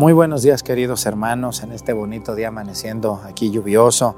Muy 0.00 0.14
buenos 0.14 0.40
días 0.40 0.62
queridos 0.62 1.04
hermanos 1.04 1.62
en 1.62 1.72
este 1.72 1.92
bonito 1.92 2.34
día 2.34 2.48
amaneciendo 2.48 3.20
aquí 3.22 3.50
lluvioso 3.50 4.16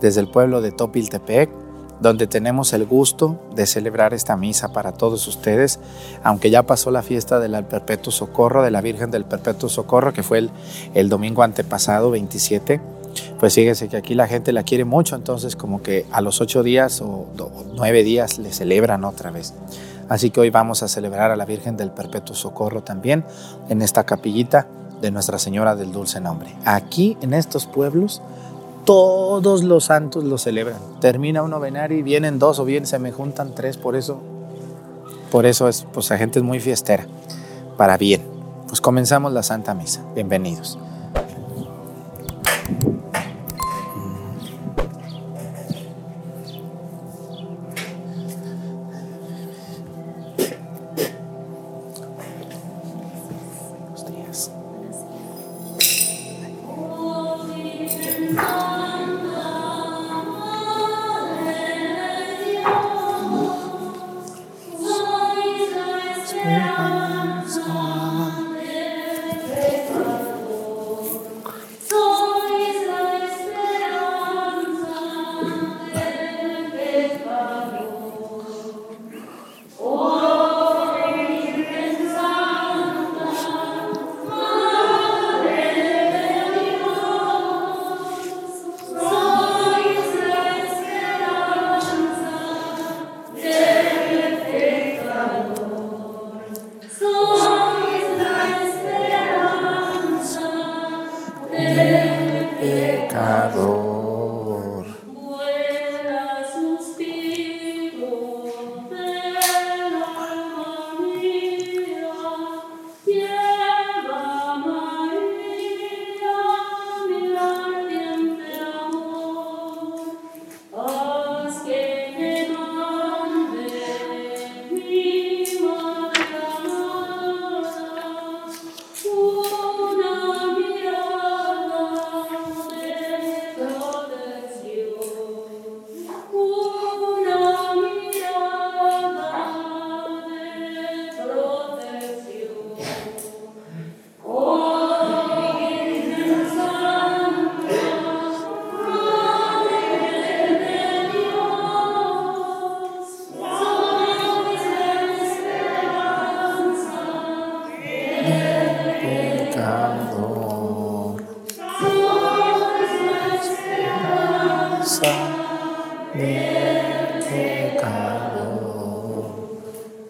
desde 0.00 0.20
el 0.20 0.26
pueblo 0.26 0.60
de 0.60 0.72
Topiltepec, 0.72 1.48
donde 2.00 2.26
tenemos 2.26 2.72
el 2.72 2.84
gusto 2.84 3.38
de 3.54 3.68
celebrar 3.68 4.12
esta 4.12 4.36
misa 4.36 4.72
para 4.72 4.90
todos 4.90 5.28
ustedes, 5.28 5.78
aunque 6.24 6.50
ya 6.50 6.64
pasó 6.64 6.90
la 6.90 7.04
fiesta 7.04 7.38
del 7.38 7.64
Perpetuo 7.64 8.10
Socorro, 8.10 8.64
de 8.64 8.72
la 8.72 8.80
Virgen 8.80 9.12
del 9.12 9.24
Perpetuo 9.24 9.68
Socorro, 9.68 10.12
que 10.12 10.24
fue 10.24 10.50
el, 10.94 11.08
domingo 11.08 11.44
antepasado, 11.44 12.10
27. 12.10 12.80
Pues 13.38 13.54
fíjense 13.54 13.88
que 13.88 13.98
aquí 13.98 14.16
la 14.16 14.26
gente 14.26 14.52
la 14.52 14.64
quiere 14.64 14.84
mucho, 14.84 15.14
entonces 15.14 15.54
como 15.54 15.80
que 15.80 16.06
a 16.10 16.22
los 16.22 16.40
ocho 16.40 16.64
días 16.64 17.00
o 17.02 17.28
nueve 17.76 18.02
días 18.02 18.40
le 18.40 18.52
celebran 18.52 19.04
otra 19.04 19.30
vez. 19.30 19.54
Así 20.08 20.30
que 20.30 20.40
hoy 20.40 20.50
vamos 20.50 20.82
a 20.82 20.88
celebrar 20.88 21.30
a 21.30 21.36
la 21.36 21.44
Virgen 21.44 21.76
del 21.76 21.92
Perpetuo 21.92 22.34
Socorro 22.34 22.82
también 22.82 23.24
en 23.68 23.80
esta 23.80 24.02
capillita 24.02 24.66
de 25.00 25.10
Nuestra 25.10 25.38
Señora 25.38 25.76
del 25.76 25.92
Dulce 25.92 26.20
Nombre. 26.20 26.54
Aquí 26.64 27.16
en 27.20 27.34
estos 27.34 27.66
pueblos 27.66 28.22
todos 28.84 29.62
los 29.62 29.84
santos 29.84 30.24
lo 30.24 30.38
celebran. 30.38 30.80
Termina 31.00 31.42
un 31.42 31.50
novenario 31.50 31.98
y 31.98 32.02
vienen 32.02 32.38
dos 32.38 32.58
o 32.58 32.64
bien 32.64 32.86
se 32.86 32.98
me 32.98 33.12
juntan 33.12 33.54
tres, 33.54 33.76
por 33.76 33.96
eso 33.96 34.20
por 35.30 35.46
eso 35.46 35.68
es 35.68 35.86
pues 35.92 36.10
la 36.10 36.18
gente 36.18 36.38
es 36.38 36.44
muy 36.44 36.60
fiestera. 36.60 37.06
Para 37.76 37.96
bien. 37.96 38.22
Pues 38.68 38.80
comenzamos 38.80 39.32
la 39.32 39.42
Santa 39.42 39.74
Misa. 39.74 40.02
Bienvenidos. 40.14 40.78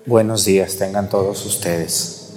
Buenos 0.06 0.44
días 0.44 0.76
tengan 0.76 1.08
todos 1.08 1.46
ustedes. 1.46 2.32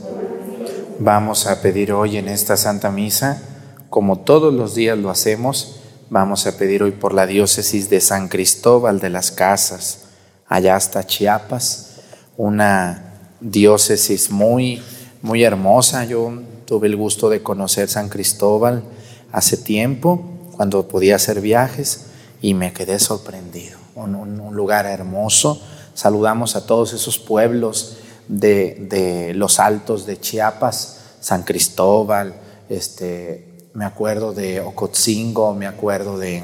Vamos 0.99 1.47
a 1.47 1.61
pedir 1.61 1.91
hoy 1.91 2.17
en 2.17 2.27
esta 2.27 2.55
Santa 2.55 2.91
Misa, 2.91 3.41
como 3.89 4.19
todos 4.19 4.53
los 4.53 4.75
días 4.75 4.97
lo 4.97 5.09
hacemos, 5.09 5.79
vamos 6.09 6.45
a 6.45 6.57
pedir 6.57 6.83
hoy 6.83 6.91
por 6.91 7.13
la 7.13 7.25
diócesis 7.25 7.89
de 7.89 7.99
San 7.99 8.27
Cristóbal 8.27 8.99
de 8.99 9.09
las 9.09 9.31
Casas, 9.31 10.05
allá 10.47 10.75
hasta 10.75 11.05
Chiapas, 11.07 11.95
una 12.37 13.15
diócesis 13.39 14.29
muy, 14.29 14.81
muy 15.23 15.43
hermosa. 15.43 16.05
Yo 16.05 16.31
tuve 16.65 16.85
el 16.85 16.95
gusto 16.95 17.29
de 17.29 17.41
conocer 17.41 17.89
San 17.89 18.09
Cristóbal 18.09 18.83
hace 19.31 19.57
tiempo, 19.57 20.21
cuando 20.55 20.87
podía 20.87 21.15
hacer 21.15 21.41
viajes, 21.41 22.05
y 22.39 22.53
me 22.53 22.71
quedé 22.73 22.99
sorprendido. 22.99 23.79
un 23.95 24.55
lugar 24.55 24.85
hermoso 24.85 25.59
Saludamos 25.93 26.55
a 26.55 26.65
todos 26.65 26.93
esos 26.93 27.19
pueblos 27.19 27.97
de, 28.27 29.31
los 29.35 29.59
altos 29.59 30.07
de 30.07 30.19
Chiapas, 30.19 31.01
San 31.19 31.43
Cristóbal, 31.43 32.33
este, 32.67 33.67
me 33.73 33.85
acuerdo 33.85 34.33
de 34.33 34.59
Ocotzingo, 34.59 35.53
me 35.53 35.67
acuerdo 35.67 36.17
de, 36.17 36.43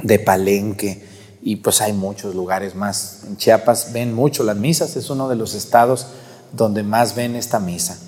de 0.00 0.18
Palenque, 0.20 1.04
y 1.42 1.56
pues 1.56 1.80
hay 1.80 1.92
muchos 1.92 2.36
lugares 2.36 2.76
más. 2.76 3.22
En 3.26 3.36
Chiapas 3.36 3.92
ven 3.92 4.14
mucho 4.14 4.44
las 4.44 4.56
misas, 4.56 4.94
es 4.96 5.10
uno 5.10 5.28
de 5.28 5.36
los 5.36 5.54
estados 5.54 6.06
donde 6.56 6.82
más 6.82 7.14
ven 7.14 7.36
esta 7.36 7.60
misa. 7.60 7.98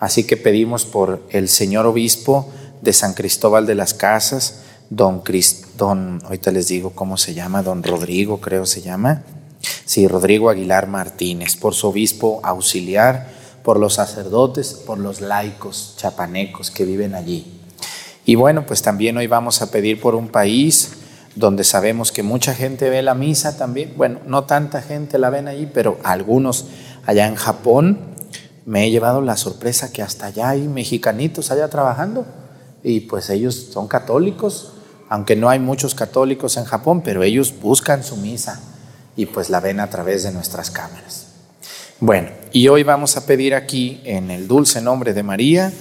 Así 0.00 0.24
que 0.24 0.36
pedimos 0.36 0.84
por 0.84 1.22
el 1.30 1.48
señor 1.48 1.86
obispo 1.86 2.50
de 2.82 2.92
San 2.92 3.14
Cristóbal 3.14 3.66
de 3.66 3.74
las 3.74 3.94
Casas, 3.94 4.60
don, 4.90 5.22
don 5.76 6.20
ahorita 6.24 6.50
les 6.52 6.68
digo 6.68 6.90
cómo 6.90 7.16
se 7.16 7.34
llama, 7.34 7.62
don 7.62 7.82
Rodrigo 7.82 8.40
creo 8.40 8.66
se 8.66 8.82
llama, 8.82 9.22
Sí, 9.84 10.08
Rodrigo 10.08 10.50
Aguilar 10.50 10.86
Martínez, 10.86 11.56
por 11.56 11.74
su 11.74 11.88
obispo 11.88 12.40
auxiliar, 12.42 13.28
por 13.62 13.78
los 13.78 13.94
sacerdotes, 13.94 14.74
por 14.74 14.98
los 14.98 15.20
laicos 15.20 15.94
chapanecos 15.96 16.70
que 16.70 16.84
viven 16.84 17.14
allí. 17.14 17.60
Y 18.24 18.34
bueno, 18.34 18.66
pues 18.66 18.82
también 18.82 19.16
hoy 19.16 19.26
vamos 19.26 19.62
a 19.62 19.70
pedir 19.70 20.00
por 20.00 20.14
un 20.14 20.28
país 20.28 20.92
donde 21.36 21.64
sabemos 21.64 22.12
que 22.12 22.22
mucha 22.22 22.54
gente 22.54 22.90
ve 22.90 23.02
la 23.02 23.14
misa 23.14 23.56
también. 23.56 23.92
Bueno, 23.96 24.20
no 24.26 24.44
tanta 24.44 24.82
gente 24.82 25.18
la 25.18 25.30
ven 25.30 25.48
allí, 25.48 25.68
pero 25.72 25.98
algunos 26.02 26.66
allá 27.06 27.26
en 27.26 27.36
Japón 27.36 27.98
me 28.66 28.84
he 28.84 28.90
llevado 28.90 29.22
la 29.22 29.36
sorpresa 29.36 29.92
que 29.92 30.02
hasta 30.02 30.26
allá 30.26 30.50
hay 30.50 30.68
mexicanitos 30.68 31.50
allá 31.50 31.68
trabajando 31.68 32.26
y 32.82 33.00
pues 33.00 33.30
ellos 33.30 33.68
son 33.72 33.88
católicos, 33.88 34.72
aunque 35.08 35.36
no 35.36 35.48
hay 35.48 35.58
muchos 35.58 35.94
católicos 35.94 36.56
en 36.56 36.64
Japón, 36.64 37.02
pero 37.02 37.22
ellos 37.22 37.54
buscan 37.60 38.02
su 38.02 38.16
misa 38.16 38.60
y 39.16 39.26
pues 39.26 39.50
la 39.50 39.60
ven 39.60 39.80
a 39.80 39.88
través 39.88 40.24
de 40.24 40.32
nuestras 40.32 40.70
cámaras. 40.70 41.28
Bueno, 42.00 42.28
y 42.52 42.68
hoy 42.68 42.82
vamos 42.82 43.16
a 43.16 43.24
pedir 43.24 43.54
aquí 43.54 44.02
en 44.04 44.30
el 44.30 44.48
dulce 44.48 44.82
nombre 44.82 45.14
de 45.14 45.22
María 45.22 45.72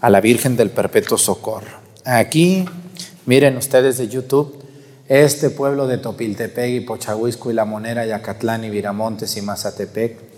a 0.00 0.08
la 0.08 0.20
Virgen 0.20 0.56
del 0.56 0.70
Perpetuo 0.70 1.18
Socorro. 1.18 1.80
Aquí, 2.04 2.64
miren 3.26 3.56
ustedes 3.56 3.98
de 3.98 4.08
YouTube, 4.08 4.56
este 5.08 5.50
pueblo 5.50 5.86
de 5.86 5.98
Topiltepec 5.98 6.70
y 6.70 6.80
Pochahuisco 6.80 7.50
y 7.50 7.54
La 7.54 7.64
Monera, 7.64 8.06
Yacatlán 8.06 8.64
y 8.64 8.70
Viramontes 8.70 9.36
y 9.36 9.42
Mazatepec, 9.42 10.29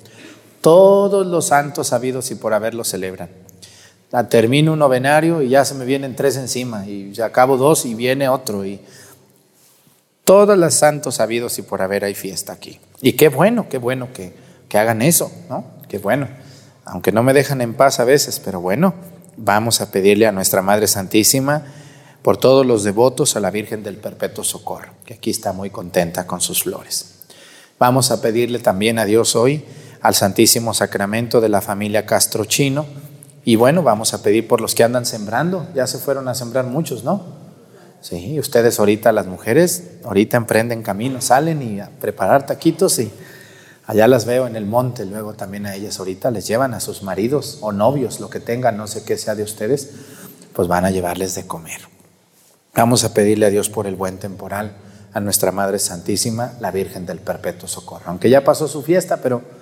todos 0.62 1.26
los 1.26 1.48
santos 1.48 1.92
habidos 1.92 2.30
y 2.30 2.36
por 2.36 2.54
haberlo 2.54 2.84
celebran. 2.84 3.28
Termino 4.30 4.74
un 4.74 4.78
novenario 4.78 5.42
y 5.42 5.48
ya 5.48 5.64
se 5.64 5.74
me 5.74 5.84
vienen 5.84 6.16
tres 6.16 6.36
encima 6.36 6.86
y 6.86 7.12
ya 7.12 7.26
acabo 7.26 7.56
dos 7.56 7.84
y 7.84 7.94
viene 7.94 8.28
otro 8.28 8.64
y 8.64 8.80
Todos 10.24 10.56
los 10.56 10.74
santos 10.74 11.18
habidos 11.18 11.58
y 11.58 11.62
por 11.62 11.82
haber 11.82 12.04
hay 12.04 12.14
fiesta 12.14 12.52
aquí. 12.52 12.78
Y 13.00 13.14
qué 13.14 13.28
bueno, 13.28 13.68
qué 13.68 13.78
bueno 13.78 14.12
que, 14.14 14.34
que 14.68 14.78
hagan 14.78 15.02
eso, 15.02 15.32
¿no? 15.48 15.64
Qué 15.88 15.98
bueno. 15.98 16.28
Aunque 16.84 17.10
no 17.10 17.22
me 17.22 17.32
dejan 17.32 17.60
en 17.60 17.74
paz 17.74 18.00
a 18.00 18.04
veces, 18.04 18.38
pero 18.38 18.60
bueno, 18.60 18.94
vamos 19.36 19.80
a 19.80 19.90
pedirle 19.90 20.26
a 20.26 20.32
nuestra 20.32 20.62
Madre 20.62 20.86
Santísima 20.86 21.64
por 22.22 22.36
todos 22.36 22.64
los 22.64 22.84
devotos 22.84 23.34
a 23.34 23.40
la 23.40 23.50
Virgen 23.50 23.82
del 23.82 23.96
Perpetuo 23.96 24.44
Socorro, 24.44 24.92
que 25.04 25.14
aquí 25.14 25.30
está 25.30 25.52
muy 25.52 25.70
contenta 25.70 26.26
con 26.26 26.40
sus 26.40 26.62
flores. 26.62 27.14
Vamos 27.78 28.12
a 28.12 28.22
pedirle 28.22 28.60
también 28.60 28.98
a 29.00 29.04
Dios 29.04 29.34
hoy 29.34 29.64
al 30.02 30.14
Santísimo 30.14 30.74
Sacramento 30.74 31.40
de 31.40 31.48
la 31.48 31.60
familia 31.60 32.04
Castro 32.04 32.44
Chino. 32.44 32.84
Y 33.44 33.56
bueno, 33.56 33.82
vamos 33.82 34.14
a 34.14 34.22
pedir 34.22 34.46
por 34.46 34.60
los 34.60 34.74
que 34.74 34.84
andan 34.84 35.06
sembrando. 35.06 35.66
Ya 35.74 35.86
se 35.86 35.98
fueron 35.98 36.28
a 36.28 36.34
sembrar 36.34 36.66
muchos, 36.66 37.04
¿no? 37.04 37.40
Sí, 38.00 38.38
ustedes 38.40 38.80
ahorita, 38.80 39.12
las 39.12 39.26
mujeres, 39.26 39.84
ahorita 40.04 40.36
emprenden 40.36 40.82
camino, 40.82 41.20
salen 41.20 41.62
y 41.62 41.78
a 41.78 41.88
preparar 42.00 42.46
taquitos 42.46 42.98
y 42.98 43.12
allá 43.86 44.08
las 44.08 44.24
veo 44.24 44.48
en 44.48 44.56
el 44.56 44.66
monte. 44.66 45.06
Luego 45.06 45.34
también 45.34 45.66
a 45.66 45.76
ellas 45.76 46.00
ahorita 46.00 46.32
les 46.32 46.48
llevan 46.48 46.74
a 46.74 46.80
sus 46.80 47.04
maridos 47.04 47.58
o 47.60 47.70
novios, 47.70 48.18
lo 48.18 48.28
que 48.28 48.40
tengan, 48.40 48.76
no 48.76 48.88
sé 48.88 49.04
qué 49.04 49.16
sea 49.16 49.36
de 49.36 49.44
ustedes, 49.44 49.90
pues 50.52 50.66
van 50.66 50.84
a 50.84 50.90
llevarles 50.90 51.36
de 51.36 51.46
comer. 51.46 51.80
Vamos 52.74 53.04
a 53.04 53.14
pedirle 53.14 53.46
a 53.46 53.50
Dios 53.50 53.68
por 53.68 53.86
el 53.86 53.94
buen 53.94 54.18
temporal, 54.18 54.72
a 55.12 55.20
nuestra 55.20 55.52
Madre 55.52 55.78
Santísima, 55.78 56.54
la 56.58 56.72
Virgen 56.72 57.06
del 57.06 57.18
Perpetuo 57.18 57.68
Socorro. 57.68 58.04
Aunque 58.06 58.30
ya 58.30 58.42
pasó 58.42 58.66
su 58.66 58.82
fiesta, 58.82 59.18
pero 59.18 59.61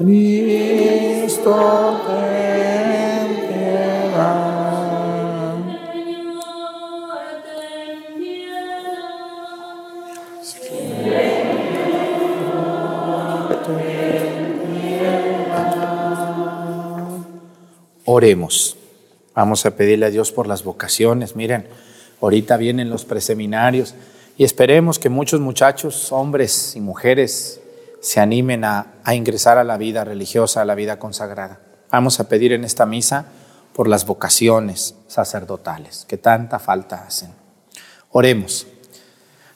Cristo, 0.00 1.52
ten 2.06 3.36
piedad. 3.48 4.70
Oremos. 18.06 18.78
Vamos 19.34 19.66
a 19.66 19.76
pedirle 19.76 20.06
a 20.06 20.10
Dios 20.10 20.32
por 20.32 20.46
las 20.46 20.64
vocaciones. 20.64 21.36
Miren, 21.36 21.66
ahorita 22.22 22.56
vienen 22.56 22.88
los 22.88 23.04
preseminarios 23.04 23.94
y 24.38 24.44
esperemos 24.44 24.98
que 24.98 25.10
muchos 25.10 25.40
muchachos, 25.40 26.10
hombres 26.10 26.74
y 26.74 26.80
mujeres, 26.80 27.60
se 28.00 28.20
animen 28.20 28.64
a, 28.64 28.94
a, 29.04 29.14
ingresar 29.14 29.58
a 29.58 29.64
la 29.64 29.76
vida 29.76 30.04
religiosa, 30.04 30.62
a 30.62 30.64
la 30.64 30.74
vida 30.74 30.98
consagrada. 30.98 31.60
Vamos 31.90 32.20
a 32.20 32.28
pedir 32.28 32.52
en 32.52 32.64
esta 32.64 32.86
misa 32.86 33.26
por 33.74 33.88
las 33.88 34.06
vocaciones 34.06 34.94
sacerdotales 35.06 36.04
que 36.08 36.16
tanta 36.16 36.58
falta 36.58 37.04
hacen. 37.06 37.30
Oremos. 38.10 38.66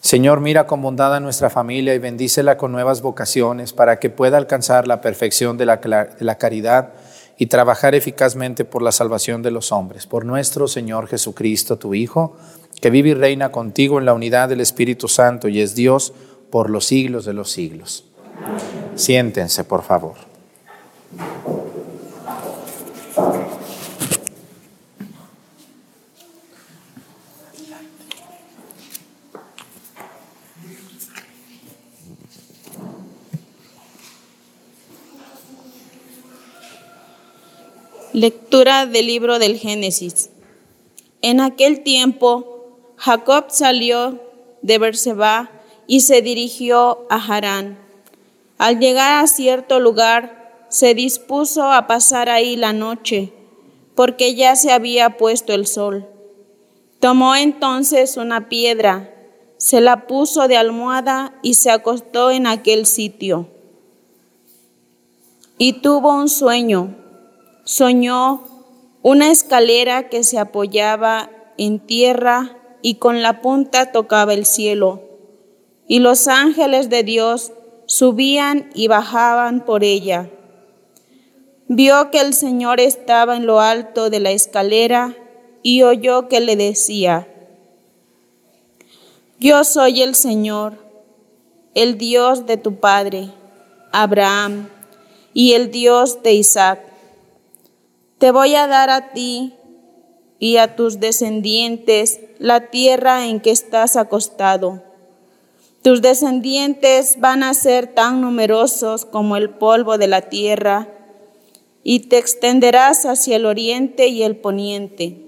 Señor, 0.01 0.41
mira 0.41 0.67
con 0.67 0.83
bondad 0.83 1.15
a 1.15 1.21
nuestra 1.21 1.49
familia 1.49 1.95
y 1.95 1.99
bendícela 1.99 2.57
con 2.59 2.73
nuevas 2.73 3.01
vocaciones 3.01 3.73
para 3.73 3.99
que 3.99 4.11
pueda 4.11 4.37
alcanzar 4.37 4.87
la 4.87 5.01
perfección 5.01 5.57
de 5.57 5.67
la, 5.67 5.77
de 5.77 6.25
la 6.25 6.37
caridad 6.37 6.91
y 7.39 7.47
trabajar 7.47 7.95
eficazmente 7.95 8.65
por 8.65 8.83
la 8.83 8.93
salvación 8.93 9.43
de 9.43 9.51
los 9.51 9.73
hombres. 9.73 10.07
Por 10.07 10.25
nuestro 10.25 10.69
Señor 10.69 11.09
Jesucristo, 11.09 11.79
tu 11.79 11.95
Hijo, 11.95 12.37
que 12.81 12.91
vive 12.91 13.11
y 13.11 13.15
reina 13.15 13.51
contigo 13.51 13.99
en 13.99 14.05
la 14.05 14.13
unidad 14.13 14.49
del 14.49 14.61
Espíritu 14.61 15.09
Santo 15.09 15.49
y 15.49 15.61
es 15.61 15.75
Dios 15.75 16.13
por 16.51 16.71
los 16.71 16.85
siglos 16.85 17.25
de 17.25 17.33
los 17.33 17.51
siglos. 17.51 18.05
Siéntense, 18.97 19.65
por 19.65 19.83
favor. 19.83 20.15
Lectura 38.13 38.87
del 38.87 39.09
libro 39.09 39.41
del 39.41 39.59
Génesis. 39.59 40.31
En 41.21 41.41
aquel 41.41 41.83
tiempo, 41.83 42.95
Jacob 42.97 43.47
salió 43.49 44.21
de 44.63 44.79
Berseba 44.79 45.51
y 45.89 46.01
se 46.03 46.23
dirigió 46.23 47.07
a 47.11 47.17
Harán. 47.17 47.84
Al 48.65 48.81
llegar 48.81 49.23
a 49.23 49.27
cierto 49.27 49.79
lugar, 49.79 50.65
se 50.71 50.95
dispuso 50.95 51.71
a 51.71 51.87
pasar 51.87 52.31
ahí 52.31 52.57
la 52.57 52.73
noche, 52.73 53.31
porque 53.95 54.35
ya 54.35 54.57
se 54.57 54.73
había 54.73 55.19
puesto 55.19 55.53
el 55.53 55.67
sol. 55.67 56.09
Tomó 56.99 57.37
entonces 57.37 58.17
una 58.17 58.49
piedra, 58.49 59.15
se 59.59 59.83
la 59.83 60.07
puso 60.07 60.49
de 60.49 60.57
almohada 60.57 61.39
y 61.43 61.53
se 61.53 61.71
acostó 61.71 62.31
en 62.31 62.47
aquel 62.47 62.87
sitio. 62.87 63.49
Y 65.59 65.83
tuvo 65.83 66.15
un 66.15 66.31
sueño 66.31 66.97
soñó 67.65 68.45
una 69.03 69.31
escalera 69.31 70.09
que 70.09 70.25
se 70.25 70.39
apoyaba 70.39 71.29
en 71.59 71.81
tierra 71.81 72.57
y 72.81 72.95
con 72.95 73.21
la 73.21 73.43
punta 73.43 73.93
tocaba 73.93 74.33
el 74.33 74.47
cielo, 74.47 75.03
y 75.87 75.99
los 75.99 76.29
ángeles 76.29 76.89
de 76.89 77.03
Dios 77.03 77.53
subían 77.87 78.71
y 78.75 78.89
bajaban 78.89 79.65
por 79.65 79.85
ella. 79.85 80.31
Vio 81.69 82.11
que 82.11 82.21
el 82.21 82.35
Señor 82.35 82.81
estaba 82.81 83.37
en 83.37 83.47
lo 83.47 83.61
alto 83.61 84.11
de 84.11 84.21
la 84.21 84.31
escalera 84.31 85.17
y 85.63 85.83
oyó 85.83 86.29
que 86.29 86.41
le 86.41 86.57
decía, 86.57 87.27
Yo 89.41 89.65
soy 89.65 90.03
el 90.03 90.15
Señor, 90.15 90.75
el 91.75 91.97
Dios 91.97 92.47
de 92.47 92.57
tu 92.57 92.77
Padre, 92.77 93.31
Abraham, 93.93 94.69
y 95.33 95.55
el 95.55 95.71
Dios 95.71 96.23
de 96.23 96.35
Isaac. 96.35 96.81
Te 98.19 98.31
voy 98.31 98.55
a 98.55 98.67
dar 98.67 98.91
a 98.91 99.13
ti 99.13 99.55
y 100.39 100.59
a 100.59 100.77
tus 100.77 101.01
descendientes 101.01 102.21
la 102.39 102.69
tierra 102.71 103.27
en 103.27 103.41
que 103.41 103.51
estás 103.51 103.97
acostado. 103.97 104.83
Tus 105.85 106.03
descendientes 106.03 107.21
van 107.21 107.45
a 107.45 107.55
ser 107.55 107.87
tan 107.87 108.21
numerosos 108.21 109.05
como 109.05 109.37
el 109.37 109.51
polvo 109.51 109.99
de 109.99 110.09
la 110.09 110.23
tierra, 110.23 110.89
y 111.85 112.01
te 112.09 112.19
extenderás 112.19 113.05
hacia 113.05 113.37
el 113.37 113.47
oriente 113.47 114.09
y 114.09 114.25
el 114.25 114.35
poniente, 114.35 115.19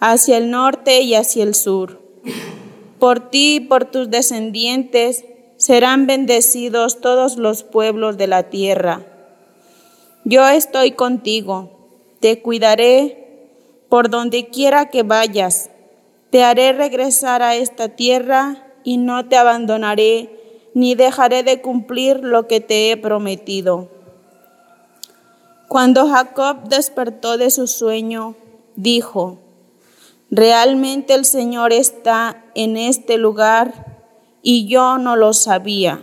hacia 0.00 0.36
el 0.36 0.50
norte 0.50 1.00
y 1.00 1.14
hacia 1.14 1.44
el 1.44 1.54
sur. 1.54 2.02
Por 2.98 3.30
ti 3.30 3.54
y 3.54 3.60
por 3.60 3.84
tus 3.84 4.10
descendientes 4.10 5.24
serán 5.56 6.06
bendecidos 6.06 7.00
todos 7.00 7.36
los 7.36 7.62
pueblos 7.62 8.18
de 8.18 8.26
la 8.26 8.50
tierra. 8.50 9.06
Yo 10.24 10.46
estoy 10.48 10.90
contigo 10.90 11.78
te 12.20 12.42
cuidaré 12.42 13.48
por 13.88 14.10
donde 14.10 14.48
quiera 14.48 14.90
que 14.90 15.02
vayas. 15.02 15.70
Te 16.30 16.42
haré 16.42 16.72
regresar 16.72 17.42
a 17.42 17.54
esta 17.54 17.90
tierra 17.90 18.67
y 18.88 18.96
no 18.96 19.26
te 19.26 19.36
abandonaré, 19.36 20.70
ni 20.72 20.94
dejaré 20.94 21.42
de 21.42 21.60
cumplir 21.60 22.20
lo 22.24 22.46
que 22.46 22.60
te 22.62 22.90
he 22.90 22.96
prometido. 22.96 23.90
Cuando 25.68 26.08
Jacob 26.08 26.70
despertó 26.70 27.36
de 27.36 27.50
su 27.50 27.66
sueño, 27.66 28.34
dijo, 28.76 29.40
Realmente 30.30 31.12
el 31.12 31.26
Señor 31.26 31.74
está 31.74 32.42
en 32.54 32.78
este 32.78 33.18
lugar 33.18 34.00
y 34.40 34.66
yo 34.68 34.96
no 34.96 35.16
lo 35.16 35.34
sabía. 35.34 36.02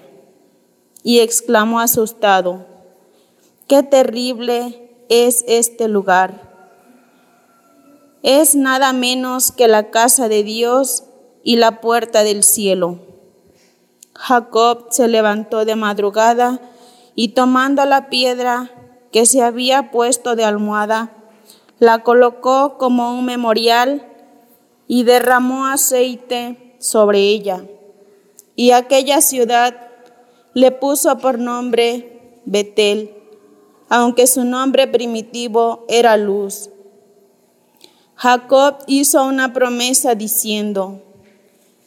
Y 1.01 1.21
exclamó 1.21 1.79
asustado, 1.79 2.67
qué 3.67 3.81
terrible 3.81 4.91
es 5.09 5.43
este 5.47 5.87
lugar. 5.87 6.53
Es 8.21 8.53
nada 8.53 8.93
menos 8.93 9.51
que 9.51 9.67
la 9.67 9.89
casa 9.89 10.29
de 10.29 10.43
Dios 10.43 11.05
y 11.45 11.57
la 11.57 11.79
puerta 11.79 12.23
del 12.23 12.43
cielo. 12.43 12.97
Jacob 14.15 14.87
se 14.89 15.07
levantó 15.07 15.63
de 15.63 15.75
madrugada 15.75 16.59
y 17.13 17.29
tomando 17.29 17.85
la 17.85 18.09
piedra 18.09 18.71
que 19.11 19.27
se 19.27 19.43
había 19.43 19.91
puesto 19.91 20.35
de 20.35 20.43
almohada, 20.43 21.13
la 21.77 22.03
colocó 22.03 22.77
como 22.79 23.17
un 23.17 23.25
memorial 23.25 24.11
y 24.87 25.03
derramó 25.03 25.67
aceite 25.67 26.75
sobre 26.79 27.19
ella. 27.19 27.63
Y 28.55 28.71
aquella 28.71 29.21
ciudad 29.21 29.75
le 30.53 30.71
puso 30.71 31.17
por 31.19 31.37
nombre 31.37 32.41
Betel, 32.45 33.13
aunque 33.87 34.25
su 34.25 34.45
nombre 34.45 34.87
primitivo 34.87 35.85
era 35.89 36.17
Luz. 36.17 36.71
Jacob 38.15 38.77
hizo 38.87 39.23
una 39.25 39.53
promesa 39.53 40.15
diciendo, 40.15 41.04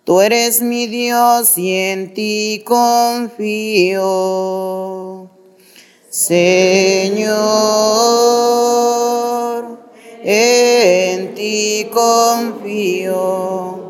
Tú 0.05 0.23
eres 0.23 0.63
mi 0.63 0.87
Dios 0.87 1.59
y 1.59 1.75
en 1.75 2.15
ti 2.15 2.63
confío. 2.65 4.01
Señor, 6.09 7.29
en 10.25 11.35
ti 11.35 11.87
confío. 11.93 13.82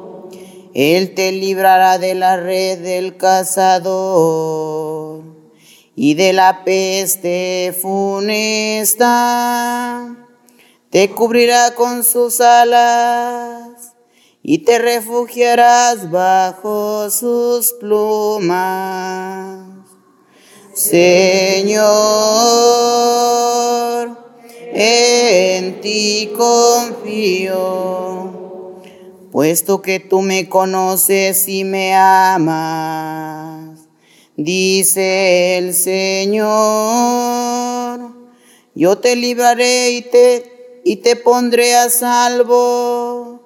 Él 0.74 1.14
te 1.14 1.32
librará 1.32 1.98
de 1.98 2.14
la 2.14 2.36
red 2.36 2.78
del 2.78 3.16
cazador 3.16 5.22
y 5.94 6.14
de 6.14 6.32
la 6.32 6.64
peste 6.64 7.76
funesta. 7.80 9.08
Te 10.90 11.10
cubrirá 11.10 11.74
con 11.74 12.04
sus 12.04 12.40
alas 12.40 13.92
y 14.42 14.58
te 14.58 14.78
refugiarás 14.78 16.10
bajo 16.10 17.10
sus 17.10 17.72
plumas. 17.74 19.68
Señor, 20.74 21.82
en 24.72 25.80
ti 25.82 26.32
confío, 26.36 28.31
puesto 29.32 29.82
que 29.82 29.98
tú 29.98 30.20
me 30.20 30.48
conoces 30.50 31.48
y 31.48 31.64
me 31.64 31.94
amas, 31.94 33.80
dice 34.36 35.56
el 35.56 35.74
Señor, 35.74 36.50
yo 38.74 38.98
te 38.98 39.16
libraré 39.16 39.92
y 39.92 40.02
te, 40.02 40.82
y 40.84 40.96
te 40.96 41.16
pondré 41.16 41.74
a 41.74 41.88
salvo. 41.88 43.40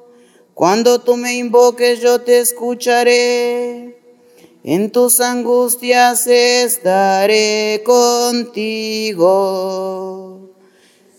Cuando 0.54 1.00
tú 1.00 1.16
me 1.16 1.34
invoques 1.34 2.00
yo 2.00 2.20
te 2.20 2.40
escucharé. 2.40 4.00
En 4.64 4.90
tus 4.90 5.20
angustias 5.20 6.26
estaré 6.26 7.84
contigo. 7.86 9.36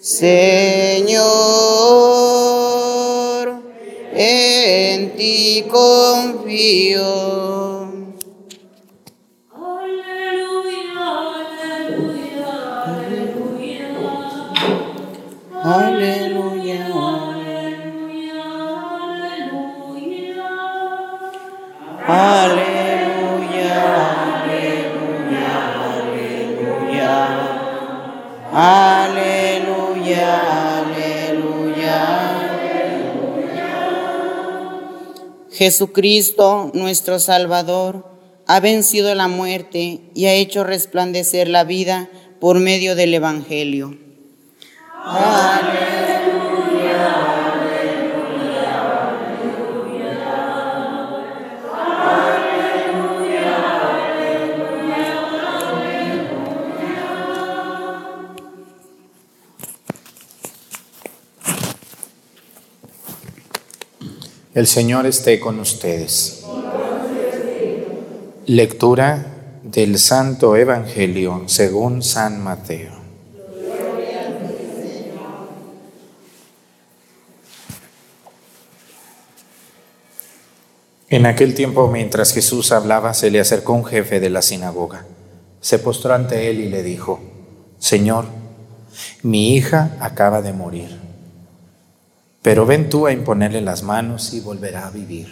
Señor, 0.02 1.28
en 4.20 5.16
ti 5.16 5.64
confío. 5.70 7.06
Aleluya, 15.64 16.86
aleluya, 17.68 18.46
aleluya, 19.08 20.10
aleluya, 22.08 23.76
aleluya, 25.94 27.14
aleluya. 29.14 30.57
Jesucristo, 35.58 36.70
nuestro 36.76 37.18
Salvador, 37.18 38.06
ha 38.46 38.60
vencido 38.60 39.16
la 39.16 39.28
muerte 39.28 40.02
y 40.14 40.26
ha 40.26 40.34
hecho 40.34 40.64
resplandecer 40.64 41.48
la 41.48 41.64
vida 41.64 42.10
por 42.40 42.60
medio 42.60 42.96
del 42.96 43.16
Evangelio. 43.16 43.98
El 64.58 64.66
Señor 64.66 65.06
esté 65.06 65.40
con 65.40 65.60
ustedes. 65.60 66.44
Lectura 68.48 69.60
del 69.62 70.00
Santo 70.00 70.56
Evangelio 70.56 71.44
según 71.46 72.02
San 72.02 72.44
Mateo. 72.44 72.92
En 81.10 81.28
aquel 81.28 81.54
tiempo, 81.54 81.88
mientras 81.92 82.34
Jesús 82.34 82.72
hablaba, 82.72 83.14
se 83.14 83.30
le 83.30 83.40
acercó 83.40 83.74
un 83.74 83.86
jefe 83.86 84.20
de 84.20 84.32
la 84.32 84.42
sinagoga. 84.42 85.06
Se 85.62 85.78
postró 85.78 86.16
ante 86.16 86.50
él 86.50 86.62
y 86.62 86.70
le 86.70 86.82
dijo, 86.82 87.20
Señor, 87.78 88.26
mi 89.22 89.56
hija 89.56 89.96
acaba 90.00 90.42
de 90.42 90.54
morir, 90.54 91.07
pero 92.48 92.66
ven 92.66 92.90
tú 92.90 93.08
a 93.08 93.12
imponerle 93.12 93.60
las 93.60 93.84
manos 93.84 94.34
y 94.34 94.40
volverá 94.40 94.88
a 94.88 94.90
vivir. 94.90 95.28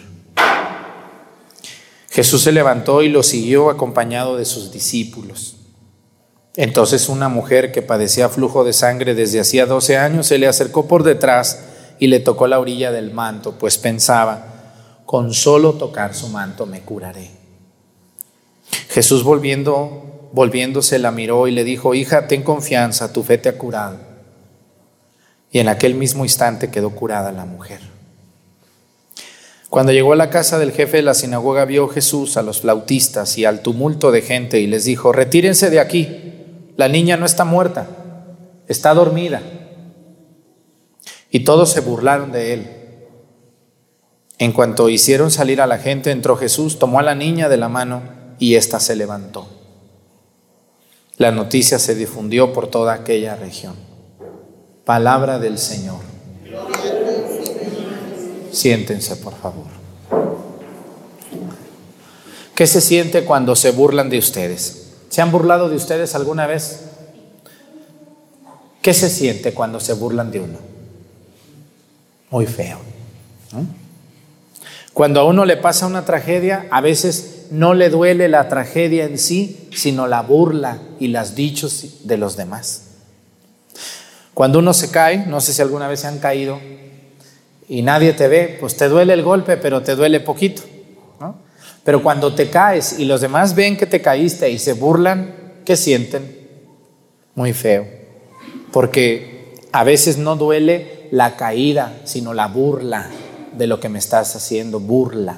Jesús 2.10 2.43
se 2.43 2.51
levantó 2.51 3.03
y 3.03 3.07
lo 3.07 3.24
siguió 3.24 3.69
acompañado 3.69 4.36
de 4.36 4.43
sus 4.43 4.69
discípulos. 4.69 5.55
Entonces 6.57 7.07
una 7.07 7.29
mujer 7.29 7.72
que 7.72 7.81
padecía 7.81 8.27
flujo 8.27 8.65
de 8.65 8.74
sangre 8.74 9.15
desde 9.15 9.39
hacía 9.39 9.65
doce 9.65 9.95
años 9.95 10.27
se 10.27 10.38
le 10.38 10.45
acercó 10.45 10.89
por 10.89 11.03
detrás 11.03 11.63
y 12.00 12.07
le 12.07 12.19
tocó 12.19 12.48
la 12.48 12.60
orilla 12.60 12.91
del 12.91 13.13
manto, 13.13 13.53
pues 13.57 13.77
pensaba, 13.77 15.03
con 15.05 15.34
solo 15.34 15.75
tocar 15.75 16.15
su 16.15 16.27
manto 16.27 16.65
me 16.65 16.81
curaré. 16.81 17.31
Jesús 18.89 19.24
volviendo, 19.24 20.29
volviéndose 20.34 21.00
la 21.00 21.12
miró 21.12 21.48
y 21.48 21.51
le 21.51 21.63
dijo, 21.63 21.93
hija, 21.93 22.27
ten 22.27 22.43
confianza, 22.43 23.13
tu 23.13 23.24
fe 23.24 23.38
te 23.38 23.48
ha 23.48 23.57
curado. 23.57 24.04
Y 25.55 25.59
en 25.59 25.69
aquel 25.69 25.95
mismo 25.95 26.25
instante 26.25 26.69
quedó 26.69 26.89
curada 26.89 27.31
la 27.31 27.45
mujer. 27.45 27.79
Cuando 29.69 29.93
llegó 29.93 30.12
a 30.12 30.17
la 30.17 30.29
casa 30.29 30.59
del 30.59 30.74
jefe 30.74 30.97
de 30.97 31.03
la 31.03 31.13
sinagoga, 31.13 31.63
vio 31.63 31.88
Jesús 31.88 32.35
a 32.35 32.41
los 32.41 32.59
flautistas 32.59 33.38
y 33.38 33.45
al 33.45 33.62
tumulto 33.62 34.12
de 34.12 34.21
gente 34.21 34.59
y 34.59 34.67
les 34.67 34.83
dijo, 34.83 35.13
retírense 35.13 35.69
de 35.69 35.79
aquí, 35.79 36.33
la 36.75 36.89
niña 36.89 37.15
no 37.15 37.25
está 37.25 37.45
muerta, 37.45 37.88
está 38.67 38.93
dormida. 38.93 39.43
Y 41.31 41.45
todos 41.45 41.71
se 41.71 41.79
burlaron 41.79 42.33
de 42.33 42.53
él. 42.53 42.67
En 44.38 44.51
cuanto 44.51 44.89
hicieron 44.89 45.31
salir 45.31 45.62
a 45.62 45.67
la 45.67 45.77
gente, 45.77 46.12
entró 46.12 46.35
Jesús, 46.35 46.79
tomó 46.79 47.00
a 47.00 47.03
la 47.03 47.15
niña 47.15 47.47
de 47.47 47.55
la 47.55 47.69
mano 47.69 48.03
y 48.39 48.55
ésta 48.55 48.81
se 48.81 48.97
levantó. 48.97 49.47
La 51.15 51.31
noticia 51.31 51.79
se 51.79 51.95
difundió 51.95 52.51
por 52.51 52.67
toda 52.67 52.93
aquella 52.93 53.38
región. 53.38 53.94
Palabra 54.85 55.39
del 55.39 55.57
Señor. 55.57 55.99
Siéntense, 58.51 59.15
por 59.15 59.33
favor. 59.33 59.65
¿Qué 62.53 62.67
se 62.67 62.79
siente 62.79 63.25
cuando 63.25 63.55
se 63.55 63.71
burlan 63.71 64.09
de 64.09 64.19
ustedes? 64.19 64.91
¿Se 65.09 65.21
han 65.21 65.31
burlado 65.31 65.69
de 65.69 65.75
ustedes 65.75 66.13
alguna 66.13 66.45
vez? 66.45 66.81
¿Qué 68.81 68.93
se 68.93 69.09
siente 69.09 69.53
cuando 69.53 69.79
se 69.79 69.93
burlan 69.93 70.29
de 70.29 70.39
uno? 70.39 70.59
Muy 72.29 72.45
feo. 72.45 72.77
Cuando 74.93 75.19
a 75.19 75.25
uno 75.25 75.45
le 75.45 75.57
pasa 75.57 75.87
una 75.87 76.05
tragedia, 76.05 76.67
a 76.69 76.79
veces 76.79 77.47
no 77.49 77.73
le 77.73 77.89
duele 77.89 78.29
la 78.29 78.47
tragedia 78.47 79.05
en 79.05 79.17
sí, 79.17 79.67
sino 79.73 80.07
la 80.07 80.21
burla 80.21 80.79
y 80.99 81.07
las 81.07 81.35
dichos 81.35 82.05
de 82.05 82.17
los 82.17 82.37
demás. 82.37 82.84
Cuando 84.35 84.59
uno 84.59 84.73
se 84.73 84.91
cae, 84.91 85.25
no 85.25 85.39
sé 85.39 85.53
si 85.53 85.61
alguna 85.61 85.87
vez 85.87 86.01
se 86.01 86.07
han 86.07 86.19
caído, 86.19 86.59
y 87.69 87.81
nadie 87.81 88.11
te 88.11 88.27
ve, 88.27 88.57
pues 88.59 88.75
te 88.75 88.89
duele 88.89 89.13
el 89.13 89.23
golpe, 89.23 89.55
pero 89.55 89.81
te 89.81 89.95
duele 89.95 90.19
poquito. 90.19 90.61
Pero 91.85 92.03
cuando 92.03 92.33
te 92.33 92.49
caes 92.49 92.99
y 92.99 93.05
los 93.05 93.21
demás 93.21 93.55
ven 93.55 93.77
que 93.77 93.85
te 93.85 94.01
caíste 94.01 94.49
y 94.49 94.59
se 94.59 94.73
burlan, 94.73 95.35
¿qué 95.63 95.77
sienten? 95.77 96.47
Muy 97.33 97.53
feo. 97.53 97.87
Porque 98.73 99.53
a 99.71 99.85
veces 99.85 100.17
no 100.17 100.35
duele 100.35 101.07
la 101.11 101.37
caída, 101.37 102.01
sino 102.03 102.33
la 102.33 102.47
burla 102.47 103.07
de 103.57 103.67
lo 103.67 103.79
que 103.79 103.87
me 103.87 103.99
estás 103.99 104.35
haciendo, 104.35 104.81
burla. 104.81 105.37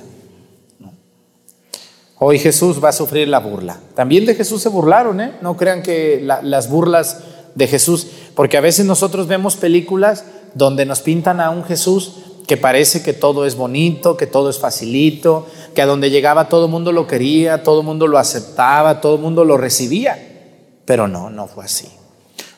Hoy 2.17 2.39
Jesús 2.39 2.83
va 2.83 2.89
a 2.89 2.93
sufrir 2.93 3.27
la 3.27 3.39
burla. 3.39 3.79
También 3.93 4.25
de 4.25 4.33
Jesús 4.33 4.63
se 4.63 4.69
burlaron, 4.69 5.21
¿eh? 5.21 5.33
No 5.41 5.55
crean 5.55 5.83
que 5.83 6.19
las 6.23 6.67
burlas 6.67 7.21
de 7.57 7.67
Jesús, 7.67 8.07
porque 8.35 8.55
a 8.55 8.61
veces 8.61 8.85
nosotros 8.85 9.27
vemos 9.27 9.55
películas 9.55 10.23
donde 10.53 10.85
nos 10.85 11.01
pintan 11.01 11.41
a 11.41 11.49
un 11.49 11.63
Jesús 11.63 12.13
que 12.45 12.55
parece 12.55 13.01
que 13.01 13.13
todo 13.13 13.45
es 13.45 13.55
bonito, 13.55 14.15
que 14.15 14.27
todo 14.27 14.49
es 14.49 14.59
facilito, 14.59 15.47
que 15.73 15.81
a 15.81 15.87
donde 15.87 16.11
llegaba 16.11 16.49
todo 16.49 16.65
el 16.65 16.71
mundo 16.71 16.91
lo 16.91 17.07
quería, 17.07 17.63
todo 17.63 17.81
el 17.81 17.85
mundo 17.85 18.07
lo 18.07 18.19
aceptaba, 18.19 19.01
todo 19.01 19.15
el 19.15 19.21
mundo 19.21 19.43
lo 19.43 19.57
recibía. 19.57 20.53
Pero 20.85 21.07
no, 21.07 21.29
no 21.29 21.47
fue 21.47 21.65
así. 21.65 21.89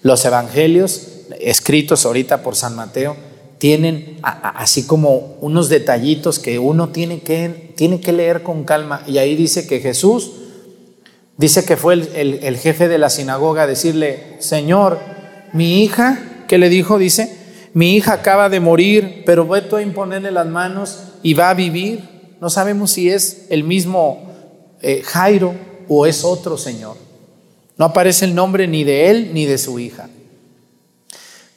Los 0.02 0.24
evangelios 0.26 1.08
escritos 1.40 2.06
ahorita 2.06 2.44
por 2.44 2.56
San 2.56 2.76
Mateo 2.76 3.16
tienen 3.58 4.20
así 4.22 4.86
como 4.86 5.38
unos 5.42 5.70
detallitos 5.70 6.40
que 6.40 6.60
uno 6.60 6.90
tiene 6.90 7.22
que, 7.22 7.74
tiene 7.76 8.00
que 8.00 8.12
leer 8.12 8.44
con 8.44 8.66
calma. 8.66 9.02
Y 9.08 9.18
ahí 9.18 9.36
dice 9.36 9.66
que 9.66 9.80
Jesús, 9.80 10.32
dice 11.40 11.64
que 11.64 11.78
fue 11.78 11.94
el, 11.94 12.40
el 12.44 12.58
jefe 12.58 12.90
de 12.90 12.98
la 12.98 13.10
sinagoga 13.10 13.64
a 13.64 13.68
decirle, 13.68 14.36
Señor, 14.40 15.00
mi 15.54 15.82
hija, 15.82 16.20
¿qué 16.50 16.58
le 16.58 16.68
dijo? 16.68 16.98
Dice, 17.00 17.40
mi 17.74 17.96
hija 17.96 18.12
acaba 18.12 18.50
de 18.50 18.60
morir, 18.60 19.24
pero 19.26 19.46
voy 19.46 19.62
a 19.62 19.82
imponerle 19.82 20.32
las 20.32 20.48
manos 20.48 21.00
y 21.24 21.34
va 21.34 21.50
a 21.50 21.54
vivir. 21.54 22.36
No 22.42 22.50
sabemos 22.50 22.92
si 22.92 23.10
es 23.10 23.46
el 23.50 23.64
mismo 23.64 24.34
eh, 24.82 25.02
Jairo 25.06 25.56
o 25.88 26.06
es 26.06 26.26
otro 26.26 26.58
Señor. 26.58 26.98
No 27.78 27.86
aparece 27.86 28.26
el 28.26 28.36
nombre 28.36 28.68
ni 28.68 28.84
de 28.84 29.10
él 29.10 29.32
ni 29.34 29.46
de 29.46 29.58
su 29.58 29.80
hija. 29.80 30.10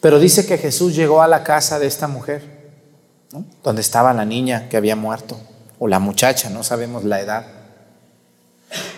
Pero 0.00 0.20
dice 0.20 0.46
que 0.46 0.58
Jesús 0.58 0.94
llegó 0.94 1.22
a 1.22 1.28
la 1.28 1.42
casa 1.42 1.80
de 1.80 1.88
esta 1.88 2.06
mujer, 2.06 2.42
donde 3.64 3.80
estaba 3.80 4.12
la 4.12 4.24
niña 4.24 4.68
que 4.68 4.76
había 4.76 4.94
muerto, 4.94 5.40
o 5.80 5.88
la 5.88 5.98
muchacha, 5.98 6.50
no 6.50 6.62
sabemos 6.62 7.02
la 7.02 7.20
edad. 7.20 7.61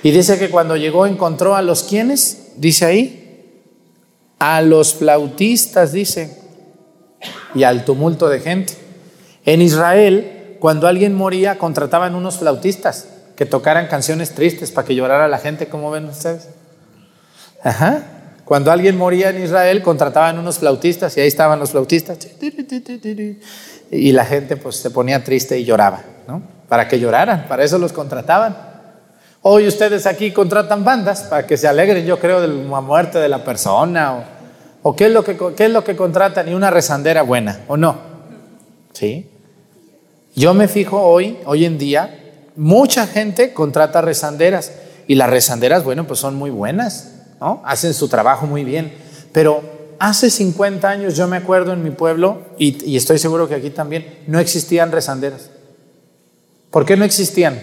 Y 0.02 0.10
dice 0.10 0.38
que 0.38 0.50
cuando 0.50 0.76
llegó 0.76 1.06
encontró 1.06 1.56
a 1.56 1.62
los 1.62 1.82
quienes, 1.82 2.52
dice 2.56 2.84
ahí, 2.84 3.62
a 4.38 4.60
los 4.62 4.94
flautistas, 4.94 5.92
dice, 5.92 6.38
y 7.54 7.62
al 7.62 7.84
tumulto 7.84 8.28
de 8.28 8.40
gente. 8.40 8.74
En 9.44 9.62
Israel, 9.62 10.56
cuando 10.60 10.86
alguien 10.86 11.14
moría, 11.14 11.58
contrataban 11.58 12.14
unos 12.14 12.38
flautistas 12.38 13.08
que 13.36 13.46
tocaran 13.46 13.88
canciones 13.88 14.30
tristes 14.34 14.70
para 14.70 14.86
que 14.86 14.94
llorara 14.94 15.28
la 15.28 15.38
gente, 15.38 15.66
¿cómo 15.66 15.90
ven 15.90 16.06
ustedes? 16.06 16.48
Ajá. 17.62 18.02
Cuando 18.44 18.70
alguien 18.70 18.96
moría 18.96 19.30
en 19.30 19.42
Israel, 19.42 19.82
contrataban 19.82 20.38
unos 20.38 20.58
flautistas 20.58 21.16
y 21.16 21.20
ahí 21.20 21.28
estaban 21.28 21.58
los 21.58 21.70
flautistas. 21.70 22.18
Y 23.90 24.12
la 24.12 24.24
gente 24.26 24.56
pues 24.56 24.76
se 24.76 24.90
ponía 24.90 25.24
triste 25.24 25.58
y 25.58 25.64
lloraba, 25.64 26.02
¿no? 26.28 26.42
Para 26.68 26.86
que 26.88 27.00
lloraran, 27.00 27.46
para 27.48 27.64
eso 27.64 27.78
los 27.78 27.92
contrataban. 27.92 28.73
Hoy 29.46 29.68
ustedes 29.68 30.06
aquí 30.06 30.32
contratan 30.32 30.84
bandas 30.84 31.22
para 31.22 31.46
que 31.46 31.56
se 31.56 31.68
alegren, 31.68 32.04
yo 32.06 32.18
creo, 32.18 32.40
de 32.40 32.48
la 32.48 32.80
muerte 32.80 33.18
de 33.18 33.28
la 33.28 33.44
persona 33.44 34.16
o 34.16 34.34
¿O 34.86 34.94
qué 34.94 35.06
es 35.06 35.12
lo 35.12 35.24
que, 35.24 35.38
qué 35.56 35.64
es 35.64 35.70
lo 35.70 35.82
que 35.82 35.96
contratan? 35.96 36.46
Y 36.46 36.52
una 36.52 36.70
rezandera 36.70 37.22
buena, 37.22 37.62
¿o 37.68 37.78
no? 37.78 37.96
¿Sí? 38.92 39.30
Yo 40.36 40.52
me 40.52 40.68
fijo 40.68 41.00
hoy, 41.00 41.38
hoy 41.46 41.64
en 41.64 41.78
día, 41.78 42.34
mucha 42.54 43.06
gente 43.06 43.54
contrata 43.54 44.02
rezanderas 44.02 44.72
y 45.06 45.14
las 45.14 45.30
rezanderas, 45.30 45.84
bueno, 45.84 46.06
pues 46.06 46.20
son 46.20 46.34
muy 46.34 46.50
buenas, 46.50 47.14
¿no? 47.40 47.62
Hacen 47.64 47.94
su 47.94 48.08
trabajo 48.08 48.46
muy 48.46 48.62
bien. 48.62 48.92
Pero 49.32 49.62
hace 49.98 50.28
50 50.28 50.86
años 50.86 51.16
yo 51.16 51.28
me 51.28 51.38
acuerdo 51.38 51.72
en 51.72 51.82
mi 51.82 51.90
pueblo, 51.90 52.42
y, 52.58 52.84
y 52.84 52.98
estoy 52.98 53.18
seguro 53.18 53.48
que 53.48 53.54
aquí 53.54 53.70
también, 53.70 54.18
no 54.26 54.38
existían 54.38 54.92
rezanderas. 54.92 55.48
¿Por 56.70 56.84
qué 56.84 56.98
no 56.98 57.06
existían? 57.06 57.58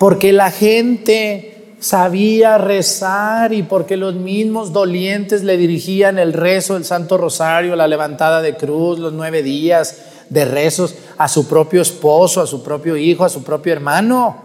Porque 0.00 0.32
la 0.32 0.50
gente 0.50 1.74
sabía 1.78 2.56
rezar 2.56 3.52
y 3.52 3.62
porque 3.62 3.98
los 3.98 4.14
mismos 4.14 4.72
dolientes 4.72 5.42
le 5.42 5.58
dirigían 5.58 6.18
el 6.18 6.32
rezo, 6.32 6.78
el 6.78 6.86
Santo 6.86 7.18
Rosario, 7.18 7.76
la 7.76 7.86
levantada 7.86 8.40
de 8.40 8.56
cruz, 8.56 8.98
los 8.98 9.12
nueve 9.12 9.42
días 9.42 9.98
de 10.30 10.46
rezos 10.46 10.94
a 11.18 11.28
su 11.28 11.46
propio 11.46 11.82
esposo, 11.82 12.40
a 12.40 12.46
su 12.46 12.62
propio 12.62 12.96
hijo, 12.96 13.26
a 13.26 13.28
su 13.28 13.42
propio 13.42 13.74
hermano. 13.74 14.42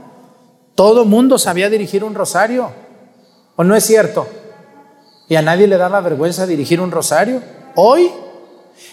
Todo 0.76 1.06
mundo 1.06 1.38
sabía 1.38 1.70
dirigir 1.70 2.04
un 2.04 2.15
rosario. 2.15 2.70
¿O 3.56 3.63
no 3.63 3.78
es 3.78 3.86
cierto? 3.86 4.28
Y 5.30 5.36
a 5.36 5.41
nadie 5.41 5.68
le 5.68 5.78
daba 5.78 6.02
vergüenza 6.02 6.46
dirigir 6.46 6.82
un 6.82 6.91
rosario. 6.91 7.41
Hoy, 7.76 8.12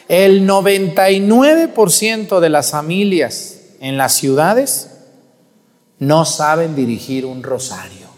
el 0.07 0.49
99% 0.49 2.39
de 2.39 2.49
las 2.49 2.71
familias 2.71 3.63
en 3.81 3.97
las 3.97 4.13
ciudades 4.13 4.92
no 6.03 6.25
saben 6.25 6.75
dirigir 6.75 7.25
un 7.25 7.45
rosario 7.45 8.09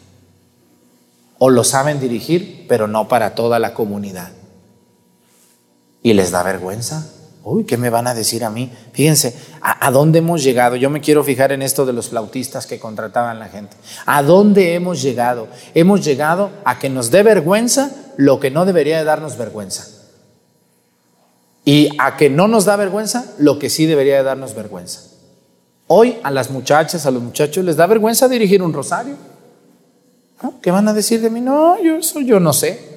o 1.37 1.51
lo 1.51 1.65
saben 1.65 2.01
dirigir, 2.01 2.65
pero 2.67 2.89
no 2.89 3.09
para 3.09 3.35
toda 3.35 3.59
la 3.59 3.75
comunidad. 3.75 4.31
Y 6.03 6.15
les 6.15 6.31
da 6.31 6.43
vergüenza. 6.43 7.07
Uy, 7.43 7.65
¿qué 7.65 7.77
me 7.77 7.91
van 7.91 8.07
a 8.07 8.15
decir 8.15 8.43
a 8.43 8.49
mí? 8.49 8.73
Fíjense, 8.95 9.37
¿a, 9.61 9.91
dónde 9.91 10.21
hemos 10.21 10.43
llegado? 10.43 10.77
Yo 10.77 10.89
me 10.89 11.03
quiero 11.03 11.23
fijar 11.25 11.53
en 11.53 11.61
esto 11.61 11.85
de 11.85 11.93
los 11.93 12.09
flautistas 12.09 12.67
que 12.67 12.79
contrataban 12.79 13.39
la 13.39 13.51
gente. 13.51 13.77
¿A 14.07 14.23
dónde 14.23 14.73
hemos 14.73 15.03
llegado? 15.03 15.49
Hemos 15.75 16.03
llegado 16.03 16.53
a 16.65 16.79
que 16.79 16.89
nos 16.89 17.11
dé 17.11 17.23
vergüenza 17.23 17.91
lo 18.17 18.41
que 18.41 18.51
no 18.51 18.65
debería 18.65 18.97
de 18.97 19.05
darnos 19.05 19.37
vergüenza. 19.37 19.89
Y 21.67 21.91
a 21.99 22.17
que 22.17 22.31
no 22.31 22.49
nos 22.49 22.65
da 22.65 22.77
vergüenza 22.77 23.27
lo 23.37 23.59
que 23.59 23.69
sí 23.69 23.85
debería 23.85 24.17
de 24.17 24.23
darnos 24.23 24.55
vergüenza. 24.55 25.14
Hoy 25.87 26.19
a 26.23 26.31
las 26.31 26.51
muchachas, 26.51 27.05
a 27.07 27.11
los 27.11 27.23
muchachos 27.23 27.65
les 27.65 27.77
da 27.77 27.87
vergüenza 27.87 28.29
dirigir 28.29 28.63
un 28.63 28.73
rosario. 28.73 29.17
¿Qué 30.63 30.71
van 30.71 30.89
a 30.89 30.93
decir 30.93 31.21
de 31.21 31.31
mí? 31.31 31.41
No, 31.41 31.83
yo 31.83 31.97
eso 31.97 32.21
yo 32.21 32.41
no 32.41 32.53
sé. 32.53 32.95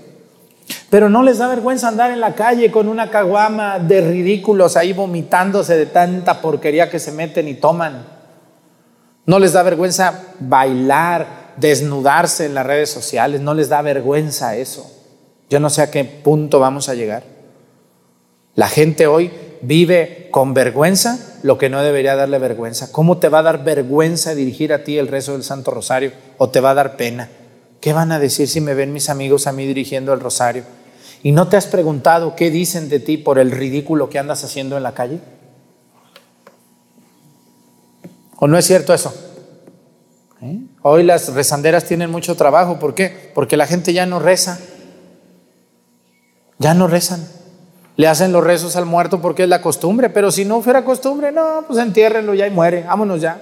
Pero 0.90 1.10
no 1.10 1.24
les 1.24 1.38
da 1.38 1.48
vergüenza 1.48 1.88
andar 1.88 2.12
en 2.12 2.20
la 2.20 2.36
calle 2.36 2.72
con 2.72 2.88
una 2.88 3.10
caguama 3.10 3.80
de 3.80 4.02
ridículos 4.02 4.78
ahí 4.78 4.94
vomitándose 4.94 5.76
de 5.78 5.86
tanta 5.86 6.42
porquería 6.42 6.90
que 6.90 7.00
se 7.00 7.12
meten 7.12 7.48
y 7.48 7.56
toman. 7.56 8.06
No 9.26 9.40
les 9.40 9.54
da 9.54 9.64
vergüenza 9.64 10.24
bailar, 10.40 11.54
desnudarse 11.58 12.46
en 12.46 12.54
las 12.54 12.66
redes 12.66 12.90
sociales. 12.90 13.42
No 13.42 13.54
les 13.54 13.70
da 13.70 13.82
vergüenza 13.82 14.56
eso. 14.56 14.90
Yo 15.50 15.60
no 15.60 15.70
sé 15.70 15.82
a 15.82 15.92
qué 15.92 16.04
punto 16.04 16.60
vamos 16.60 16.90
a 16.90 16.96
llegar. 16.96 17.24
La 18.56 18.68
gente 18.68 19.08
hoy 19.08 19.32
vive 19.62 20.28
con 20.32 20.54
vergüenza 20.54 21.38
lo 21.44 21.58
que 21.58 21.70
no 21.70 21.82
debería 21.82 22.16
darle 22.16 22.40
vergüenza. 22.40 22.92
¿Cómo 22.92 23.18
te 23.18 23.30
va 23.30 23.40
a 23.40 23.44
dar 23.44 23.64
vergüenza 23.64 24.36
dirigir 24.36 24.74
a 24.74 24.84
ti 24.84 24.98
el 24.98 25.08
rezo 25.08 25.34
del 25.34 25.44
Santo 25.44 25.72
Rosario? 25.72 26.12
¿O 26.38 26.50
te 26.50 26.60
va 26.60 26.72
a 26.72 26.76
dar 26.76 26.98
pena? 26.98 27.30
¿Qué 27.82 27.94
van 27.94 28.12
a 28.12 28.20
decir 28.20 28.48
si 28.48 28.62
me 28.62 28.74
ven 28.74 28.94
mis 28.94 29.10
amigos 29.10 29.48
a 29.48 29.52
mí 29.52 29.66
dirigiendo 29.66 30.14
el 30.14 30.20
rosario? 30.20 30.64
¿Y 31.24 31.32
no 31.32 31.48
te 31.48 31.58
has 31.58 31.68
preguntado 31.68 32.36
qué 32.36 32.52
dicen 32.52 32.90
de 32.90 33.00
ti 33.00 33.18
por 33.18 33.40
el 33.40 33.52
ridículo 33.52 34.10
que 34.10 34.20
andas 34.20 34.44
haciendo 34.44 34.78
en 34.78 34.84
la 34.84 34.94
calle? 34.94 35.20
¿O 38.38 38.48
no 38.48 38.58
es 38.58 38.66
cierto 38.66 38.94
eso? 38.94 39.14
¿Eh? 40.42 40.60
Hoy 40.84 41.04
las 41.04 41.34
rezanderas 41.34 41.86
tienen 41.86 42.12
mucho 42.12 42.36
trabajo. 42.36 42.80
¿Por 42.80 42.94
qué? 42.94 43.32
Porque 43.34 43.58
la 43.58 43.66
gente 43.66 43.94
ya 43.94 44.06
no 44.06 44.20
reza. 44.20 44.60
Ya 46.60 46.74
no 46.74 46.88
rezan. 46.88 47.37
Le 47.98 48.08
hacen 48.08 48.32
los 48.32 48.44
rezos 48.44 48.76
al 48.76 48.86
muerto 48.86 49.20
porque 49.20 49.44
es 49.44 49.50
la 49.50 49.62
costumbre. 49.62 50.10
Pero 50.10 50.32
si 50.32 50.46
no 50.46 50.62
fuera 50.62 50.86
costumbre, 50.86 51.32
no, 51.32 51.66
pues 51.68 51.80
entiérrenlo 51.80 52.34
ya 52.36 52.48
y 52.48 52.52
muere. 52.52 52.84
Vámonos 52.84 53.20
ya. 53.20 53.42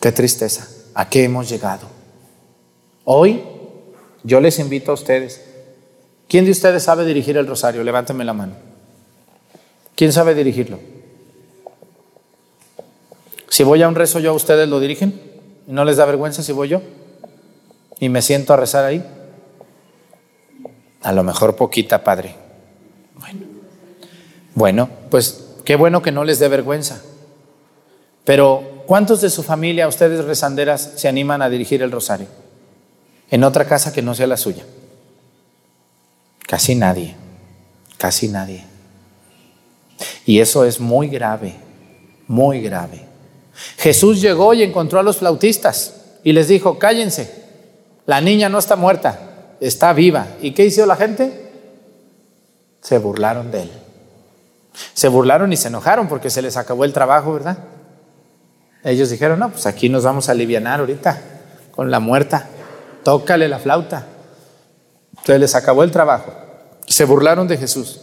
Qué 0.00 0.12
tristeza. 0.12 0.66
¿A 0.94 1.08
qué 1.08 1.24
hemos 1.24 1.48
llegado? 1.48 1.86
Hoy 3.04 3.42
yo 4.24 4.40
les 4.40 4.58
invito 4.58 4.90
a 4.90 4.94
ustedes. 4.94 5.40
¿Quién 6.28 6.44
de 6.44 6.50
ustedes 6.50 6.82
sabe 6.82 7.04
dirigir 7.04 7.36
el 7.36 7.46
rosario? 7.46 7.84
Levánteme 7.84 8.24
la 8.24 8.32
mano. 8.32 8.54
¿Quién 9.94 10.12
sabe 10.12 10.34
dirigirlo? 10.34 10.78
Si 13.48 13.62
voy 13.62 13.82
a 13.82 13.88
un 13.88 13.94
rezo 13.94 14.18
yo, 14.18 14.34
¿ustedes 14.34 14.68
lo 14.68 14.80
dirigen? 14.80 15.20
¿No 15.66 15.84
les 15.84 15.96
da 15.96 16.06
vergüenza 16.06 16.42
si 16.42 16.52
voy 16.52 16.68
yo? 16.68 16.82
¿Y 17.98 18.08
me 18.08 18.22
siento 18.22 18.52
a 18.52 18.56
rezar 18.56 18.84
ahí? 18.84 19.04
A 21.02 21.12
lo 21.12 21.22
mejor 21.22 21.56
poquita, 21.56 22.04
Padre. 22.04 22.34
Bueno, 23.14 23.46
bueno 24.54 24.90
pues 25.10 25.44
qué 25.64 25.76
bueno 25.76 26.02
que 26.02 26.12
no 26.12 26.24
les 26.24 26.38
dé 26.38 26.48
vergüenza. 26.48 27.00
Pero, 28.24 28.84
¿cuántos 28.86 29.20
de 29.20 29.30
su 29.30 29.42
familia, 29.42 29.88
ustedes 29.88 30.24
rezanderas, 30.24 30.92
se 30.96 31.08
animan 31.08 31.42
a 31.42 31.48
dirigir 31.48 31.82
el 31.82 31.90
rosario? 31.90 32.26
En 33.30 33.44
otra 33.44 33.64
casa 33.64 33.92
que 33.92 34.02
no 34.02 34.14
sea 34.14 34.26
la 34.26 34.36
suya. 34.36 34.64
Casi 36.46 36.74
nadie, 36.74 37.14
casi 37.96 38.28
nadie. 38.28 38.64
Y 40.26 40.40
eso 40.40 40.64
es 40.64 40.80
muy 40.80 41.08
grave, 41.08 41.54
muy 42.26 42.60
grave. 42.60 43.06
Jesús 43.78 44.20
llegó 44.20 44.54
y 44.54 44.62
encontró 44.62 44.98
a 44.98 45.02
los 45.02 45.18
flautistas 45.18 45.94
y 46.24 46.32
les 46.32 46.48
dijo, 46.48 46.78
cállense, 46.78 47.44
la 48.06 48.20
niña 48.20 48.48
no 48.48 48.58
está 48.58 48.76
muerta, 48.76 49.29
está 49.60 49.92
viva. 49.92 50.26
¿Y 50.40 50.52
qué 50.52 50.64
hizo 50.64 50.86
la 50.86 50.96
gente? 50.96 51.50
Se 52.80 52.98
burlaron 52.98 53.50
de 53.50 53.62
él. 53.62 53.70
Se 54.94 55.08
burlaron 55.08 55.52
y 55.52 55.56
se 55.56 55.68
enojaron 55.68 56.08
porque 56.08 56.30
se 56.30 56.42
les 56.42 56.56
acabó 56.56 56.84
el 56.84 56.92
trabajo, 56.92 57.32
¿verdad? 57.34 57.58
Ellos 58.82 59.10
dijeron, 59.10 59.38
no, 59.38 59.50
pues 59.50 59.66
aquí 59.66 59.88
nos 59.88 60.04
vamos 60.04 60.28
a 60.28 60.32
aliviar 60.32 60.66
ahorita 60.66 61.20
con 61.72 61.90
la 61.90 62.00
muerta. 62.00 62.48
Tócale 63.04 63.48
la 63.48 63.58
flauta. 63.58 64.06
Entonces 65.10 65.40
les 65.40 65.54
acabó 65.54 65.82
el 65.82 65.90
trabajo. 65.90 66.32
Se 66.86 67.04
burlaron 67.04 67.46
de 67.46 67.58
Jesús. 67.58 68.00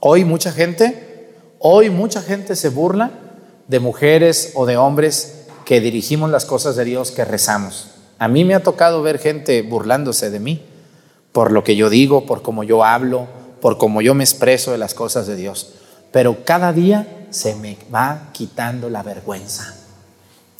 Hoy 0.00 0.24
mucha 0.24 0.52
gente, 0.52 1.30
hoy 1.58 1.90
mucha 1.90 2.22
gente 2.22 2.56
se 2.56 2.68
burla 2.68 3.10
de 3.68 3.80
mujeres 3.80 4.52
o 4.54 4.66
de 4.66 4.76
hombres 4.76 5.46
que 5.64 5.80
dirigimos 5.80 6.30
las 6.30 6.44
cosas 6.44 6.76
de 6.76 6.84
Dios, 6.84 7.10
que 7.10 7.24
rezamos. 7.24 7.93
A 8.18 8.28
mí 8.28 8.44
me 8.44 8.54
ha 8.54 8.62
tocado 8.62 9.02
ver 9.02 9.18
gente 9.18 9.62
burlándose 9.62 10.30
de 10.30 10.40
mí 10.40 10.62
por 11.34 11.50
lo 11.50 11.64
que 11.64 11.74
yo 11.74 11.90
digo, 11.90 12.26
por 12.26 12.42
cómo 12.42 12.62
yo 12.62 12.84
hablo, 12.84 13.26
por 13.60 13.76
cómo 13.76 14.00
yo 14.00 14.14
me 14.14 14.22
expreso 14.22 14.70
de 14.70 14.78
las 14.78 14.94
cosas 14.94 15.26
de 15.26 15.34
Dios. 15.34 15.72
Pero 16.12 16.44
cada 16.44 16.72
día 16.72 17.26
se 17.30 17.56
me 17.56 17.76
va 17.92 18.28
quitando 18.32 18.88
la 18.88 19.02
vergüenza. 19.02 19.74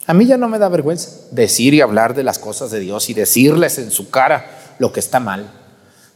A 0.06 0.14
mí 0.14 0.26
ya 0.26 0.36
no 0.36 0.48
me 0.48 0.58
da 0.58 0.68
vergüenza 0.68 1.10
decir 1.30 1.74
y 1.74 1.80
hablar 1.80 2.14
de 2.14 2.24
las 2.24 2.40
cosas 2.40 2.72
de 2.72 2.80
Dios 2.80 3.08
y 3.08 3.14
decirles 3.14 3.78
en 3.78 3.92
su 3.92 4.10
cara 4.10 4.74
lo 4.80 4.92
que 4.92 4.98
está 4.98 5.20
mal. 5.20 5.48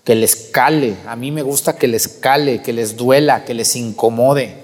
Que 0.02 0.16
les 0.16 0.34
cale. 0.34 0.96
A 1.06 1.14
mí 1.14 1.30
me 1.30 1.42
gusta 1.42 1.76
que 1.76 1.86
les 1.86 2.08
cale, 2.08 2.60
que 2.60 2.72
les 2.72 2.96
duela, 2.96 3.44
que 3.44 3.54
les 3.54 3.76
incomode. 3.76 4.56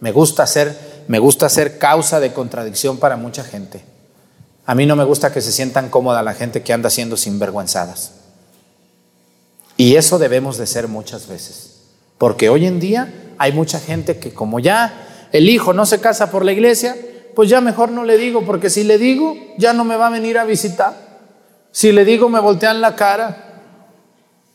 Me 0.00 0.10
gusta 0.10 0.46
ser, 0.46 0.74
me 1.06 1.18
gusta 1.18 1.50
ser 1.50 1.76
causa 1.76 2.18
de 2.18 2.32
contradicción 2.32 2.96
para 2.96 3.18
mucha 3.18 3.44
gente. 3.44 3.84
A 4.66 4.74
mí 4.74 4.86
no 4.86 4.96
me 4.96 5.04
gusta 5.04 5.32
que 5.32 5.40
se 5.40 5.52
sientan 5.52 5.90
cómoda 5.90 6.22
la 6.22 6.34
gente 6.34 6.62
que 6.62 6.72
anda 6.72 6.90
siendo 6.90 7.16
sinvergüenzadas. 7.16 8.12
Y 9.76 9.96
eso 9.96 10.18
debemos 10.18 10.56
de 10.56 10.66
ser 10.66 10.88
muchas 10.88 11.26
veces. 11.26 11.82
Porque 12.18 12.48
hoy 12.48 12.66
en 12.66 12.80
día 12.80 13.32
hay 13.38 13.52
mucha 13.52 13.80
gente 13.80 14.18
que 14.18 14.32
como 14.32 14.60
ya 14.60 15.28
el 15.32 15.48
hijo 15.48 15.72
no 15.72 15.84
se 15.84 16.00
casa 16.00 16.30
por 16.30 16.44
la 16.44 16.52
iglesia, 16.52 16.96
pues 17.34 17.50
ya 17.50 17.60
mejor 17.60 17.90
no 17.90 18.04
le 18.04 18.16
digo, 18.16 18.44
porque 18.44 18.70
si 18.70 18.84
le 18.84 18.98
digo, 18.98 19.36
ya 19.58 19.72
no 19.72 19.84
me 19.84 19.96
va 19.96 20.06
a 20.06 20.10
venir 20.10 20.38
a 20.38 20.44
visitar. 20.44 20.94
Si 21.72 21.90
le 21.90 22.04
digo, 22.04 22.28
me 22.28 22.38
voltean 22.38 22.80
la 22.80 22.94
cara, 22.94 23.62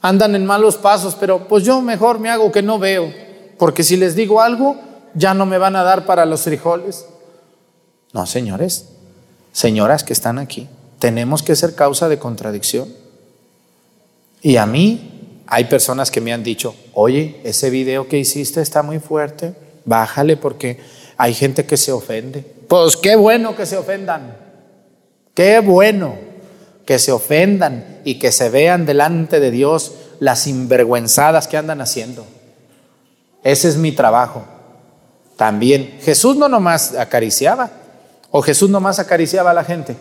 andan 0.01 0.35
en 0.35 0.45
malos 0.45 0.77
pasos, 0.77 1.15
pero 1.19 1.47
pues 1.47 1.65
yo 1.65 1.81
mejor 1.81 2.19
me 2.19 2.29
hago 2.29 2.51
que 2.51 2.61
no 2.61 2.79
veo, 2.79 3.13
porque 3.57 3.83
si 3.83 3.97
les 3.97 4.15
digo 4.15 4.41
algo, 4.41 4.77
ya 5.13 5.33
no 5.33 5.45
me 5.45 5.57
van 5.57 5.75
a 5.75 5.83
dar 5.83 6.05
para 6.05 6.25
los 6.25 6.43
frijoles. 6.43 7.05
No, 8.13 8.25
señores, 8.25 8.87
señoras 9.51 10.03
que 10.03 10.13
están 10.13 10.39
aquí, 10.39 10.67
tenemos 10.99 11.43
que 11.43 11.55
ser 11.55 11.75
causa 11.75 12.09
de 12.09 12.19
contradicción. 12.19 12.89
Y 14.41 14.57
a 14.57 14.65
mí 14.65 15.41
hay 15.47 15.65
personas 15.65 16.11
que 16.11 16.21
me 16.21 16.33
han 16.33 16.43
dicho, 16.43 16.75
oye, 16.93 17.39
ese 17.43 17.69
video 17.69 18.07
que 18.07 18.19
hiciste 18.19 18.61
está 18.61 18.83
muy 18.83 18.99
fuerte, 18.99 19.55
bájale 19.85 20.37
porque 20.37 20.79
hay 21.17 21.33
gente 21.33 21.65
que 21.65 21.77
se 21.77 21.91
ofende. 21.91 22.45
Pues 22.67 22.95
qué 22.95 23.15
bueno 23.15 23.55
que 23.55 23.65
se 23.65 23.77
ofendan, 23.77 24.37
qué 25.33 25.59
bueno 25.59 26.15
que 26.85 26.99
se 26.99 27.11
ofendan 27.11 27.99
y 28.03 28.19
que 28.19 28.31
se 28.31 28.49
vean 28.49 28.85
delante 28.85 29.39
de 29.39 29.51
Dios 29.51 29.93
las 30.19 30.39
sinvergüenzadas 30.39 31.47
que 31.47 31.57
andan 31.57 31.81
haciendo. 31.81 32.25
Ese 33.43 33.69
es 33.69 33.77
mi 33.77 33.91
trabajo. 33.91 34.43
También 35.35 35.99
Jesús 36.01 36.35
no 36.35 36.49
nomás 36.49 36.95
acariciaba, 36.95 37.71
o 38.31 38.41
Jesús 38.41 38.69
nomás 38.69 38.99
acariciaba 38.99 39.51
a 39.51 39.53
la 39.53 39.63
gente 39.63 39.95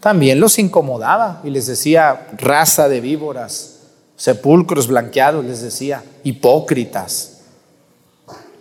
también 0.00 0.40
los 0.40 0.58
incomodaba 0.58 1.42
y 1.44 1.50
les 1.50 1.66
decía 1.66 2.26
raza 2.38 2.88
de 2.88 3.00
víboras, 3.00 3.80
sepulcros 4.16 4.88
blanqueados, 4.88 5.44
les 5.44 5.60
decía 5.60 6.02
hipócritas. 6.24 7.36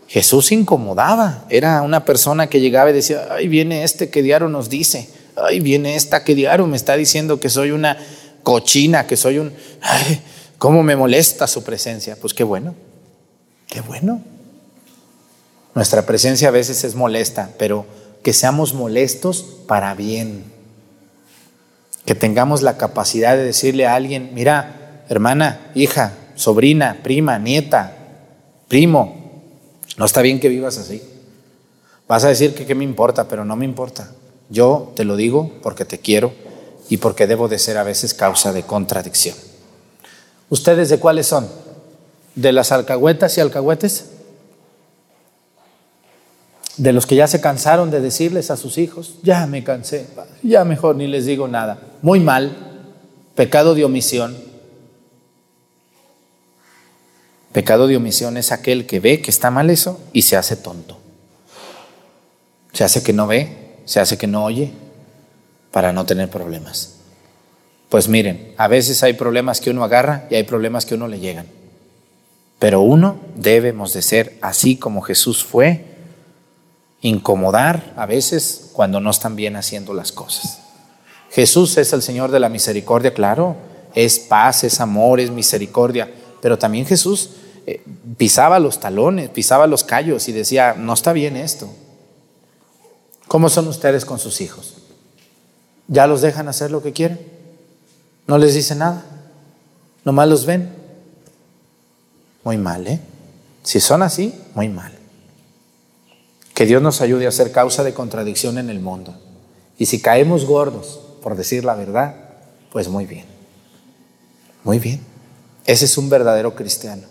Jesús 0.08 0.52
incomodaba, 0.52 1.46
era 1.50 1.82
una 1.82 2.04
persona 2.04 2.48
que 2.48 2.60
llegaba 2.60 2.90
y 2.90 2.94
decía, 2.94 3.28
ay, 3.32 3.48
viene 3.48 3.84
este 3.84 4.10
que 4.10 4.22
diario 4.22 4.50
nos 4.50 4.70
dice, 4.70 5.10
ay, 5.38 5.60
viene 5.60 5.96
esta 5.96 6.24
que 6.24 6.36
diario 6.36 6.68
me 6.68 6.76
está 6.76 6.98
diciendo 6.98 7.40
que 7.40 7.50
soy 7.50 7.72
una 7.72 7.98
cochina, 8.44 9.08
que 9.08 9.16
soy 9.16 9.38
un, 9.38 9.54
ay, 9.82 10.22
cómo 10.58 10.84
me 10.84 10.96
molesta 10.96 11.48
su 11.48 11.64
presencia. 11.64 12.18
Pues 12.20 12.34
qué 12.34 12.44
bueno, 12.44 12.76
qué 13.68 13.82
bueno. 13.82 14.22
Nuestra 15.76 16.06
presencia 16.06 16.50
a 16.50 16.52
veces 16.52 16.84
es 16.84 16.96
molesta, 16.96 17.52
pero 17.60 17.86
que 18.24 18.34
seamos 18.34 18.74
molestos 18.74 19.44
para 19.68 19.94
bien 19.96 20.60
que 22.10 22.16
tengamos 22.16 22.64
la 22.64 22.76
capacidad 22.76 23.36
de 23.38 23.44
decirle 23.44 23.86
a 23.86 23.94
alguien, 23.94 24.32
mira, 24.34 25.04
hermana, 25.10 25.70
hija, 25.76 26.14
sobrina, 26.34 27.02
prima, 27.04 27.38
nieta, 27.38 27.96
primo, 28.68 29.44
no 29.96 30.06
está 30.06 30.24
bien 30.24 30.40
que 30.40 30.50
vivas 30.50 30.80
así. 30.80 31.04
Vas 32.08 32.24
a 32.24 32.30
decir 32.30 32.56
que 32.56 32.66
qué 32.66 32.74
me 32.74 32.84
importa, 32.84 33.28
pero 33.28 33.46
no 33.46 33.56
me 33.56 33.66
importa. 33.66 34.10
Yo 34.50 34.92
te 34.96 35.04
lo 35.04 35.16
digo 35.18 35.52
porque 35.62 35.86
te 35.86 36.00
quiero 36.00 36.34
y 36.90 36.98
porque 36.98 37.28
debo 37.28 37.48
de 37.48 37.60
ser 37.60 37.78
a 37.78 37.84
veces 37.84 38.16
causa 38.16 38.52
de 38.54 38.64
contradicción. 38.64 39.36
¿Ustedes 40.50 40.90
de 40.90 40.98
cuáles 40.98 41.28
son? 41.28 41.48
¿De 42.34 42.52
las 42.52 42.72
alcahuetas 42.72 43.38
y 43.38 43.42
alcahuetes? 43.42 44.06
De 46.80 46.94
los 46.94 47.06
que 47.06 47.16
ya 47.16 47.28
se 47.28 47.42
cansaron 47.42 47.92
de 47.92 48.00
decirles 48.00 48.50
a 48.50 48.58
sus 48.58 48.78
hijos, 48.78 49.16
ya 49.22 49.46
me 49.48 49.66
cansé, 49.66 50.08
ya 50.42 50.64
mejor 50.64 50.96
ni 50.96 51.08
les 51.08 51.26
digo 51.26 51.50
nada. 51.50 51.78
Muy 52.02 52.22
mal, 52.22 52.56
pecado 53.36 53.76
de 53.76 53.84
omisión. 53.84 54.38
Pecado 57.52 57.88
de 57.88 57.98
omisión 57.98 58.38
es 58.38 58.54
aquel 58.54 58.86
que 58.86 59.02
ve 59.02 59.22
que 59.22 59.30
está 59.30 59.52
mal 59.52 59.70
eso 59.70 60.00
y 60.14 60.22
se 60.22 60.38
hace 60.38 60.56
tonto. 60.56 60.98
Se 62.72 62.86
hace 62.86 63.04
que 63.04 63.12
no 63.12 63.28
ve, 63.28 63.82
se 63.84 64.00
hace 64.00 64.18
que 64.18 64.28
no 64.28 64.46
oye, 64.46 64.72
para 65.72 65.92
no 65.92 66.06
tener 66.06 66.30
problemas. 66.30 66.96
Pues 67.90 68.08
miren, 68.08 68.54
a 68.56 68.70
veces 68.70 69.04
hay 69.04 69.14
problemas 69.14 69.60
que 69.60 69.70
uno 69.70 69.84
agarra 69.84 70.28
y 70.30 70.36
hay 70.36 70.44
problemas 70.44 70.86
que 70.86 70.96
uno 70.96 71.10
le 71.10 71.20
llegan. 71.20 71.48
Pero 72.58 72.80
uno 72.80 73.20
debemos 73.36 73.92
de 73.92 74.02
ser 74.02 74.38
así 74.42 74.78
como 74.78 75.02
Jesús 75.02 75.44
fue 75.44 75.89
incomodar 77.02 77.94
a 77.96 78.06
veces 78.06 78.70
cuando 78.74 79.00
no 79.00 79.10
están 79.10 79.36
bien 79.36 79.56
haciendo 79.56 79.94
las 79.94 80.12
cosas. 80.12 80.60
Jesús 81.32 81.78
es 81.78 81.94
el 81.94 82.02
Señor 82.02 82.32
de 82.32 82.40
la 82.40 82.50
misericordia, 82.50 83.14
claro, 83.14 83.56
es 83.96 84.20
paz, 84.20 84.64
es 84.64 84.80
amor, 84.80 85.20
es 85.20 85.32
misericordia, 85.32 86.12
pero 86.42 86.58
también 86.58 86.86
Jesús 86.86 87.32
eh, 87.66 87.84
pisaba 88.18 88.60
los 88.60 88.80
talones, 88.80 89.30
pisaba 89.30 89.68
los 89.68 89.84
callos 89.84 90.28
y 90.28 90.32
decía, 90.32 90.74
no 90.78 90.94
está 90.94 91.14
bien 91.14 91.38
esto. 91.38 91.70
¿Cómo 93.28 93.50
son 93.50 93.68
ustedes 93.68 94.06
con 94.06 94.18
sus 94.18 94.42
hijos? 94.42 94.76
¿Ya 95.88 96.08
los 96.08 96.22
dejan 96.22 96.48
hacer 96.48 96.72
lo 96.72 96.82
que 96.82 96.94
quieren? 96.94 97.20
¿No 98.26 98.38
les 98.38 98.56
dice 98.56 98.76
nada? 98.76 99.04
¿Nomás 100.04 100.28
los 100.28 100.46
ven? 100.46 100.70
Muy 102.44 102.58
mal, 102.58 102.88
¿eh? 102.88 103.00
Si 103.64 103.80
son 103.80 104.02
así, 104.02 104.34
muy 104.56 104.70
mal. 104.70 104.99
Que 106.60 106.66
Dios 106.66 106.82
nos 106.82 107.00
ayude 107.00 107.26
a 107.26 107.32
ser 107.32 107.54
causa 107.54 107.86
de 107.86 107.94
contradicción 107.94 108.58
en 108.58 108.70
el 108.70 108.82
mundo. 108.82 109.16
Y 109.78 109.86
si 109.86 110.02
caemos 110.02 110.44
gordos, 110.44 111.00
por 111.24 111.38
decir 111.38 111.64
la 111.64 111.74
verdad, 111.74 112.16
pues 112.70 112.90
muy 112.90 113.06
bien. 113.06 113.24
Muy 114.66 114.78
bien. 114.78 115.00
Ese 115.66 115.86
es 115.86 115.98
un 115.98 116.10
verdadero 116.10 116.56
cristiano. 116.56 117.04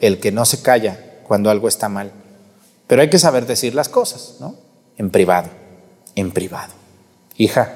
El 0.00 0.20
que 0.20 0.30
no 0.30 0.44
se 0.44 0.62
calla 0.62 0.96
cuando 1.24 1.50
algo 1.50 1.66
está 1.66 1.88
mal. 1.88 2.12
Pero 2.86 3.02
hay 3.02 3.10
que 3.10 3.18
saber 3.18 3.46
decir 3.46 3.74
las 3.74 3.88
cosas, 3.88 4.36
¿no? 4.38 4.54
En 4.96 5.10
privado. 5.10 5.48
En 6.14 6.30
privado. 6.30 6.72
Hija, 7.36 7.74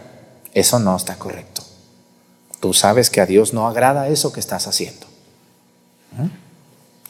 eso 0.54 0.78
no 0.78 0.94
está 0.94 1.16
correcto. 1.16 1.62
Tú 2.60 2.74
sabes 2.74 3.10
que 3.10 3.20
a 3.20 3.26
Dios 3.26 3.52
no 3.52 3.66
agrada 3.66 4.06
eso 4.06 4.32
que 4.32 4.38
estás 4.38 4.68
haciendo. 4.68 5.04
¿Mm? 6.12 6.28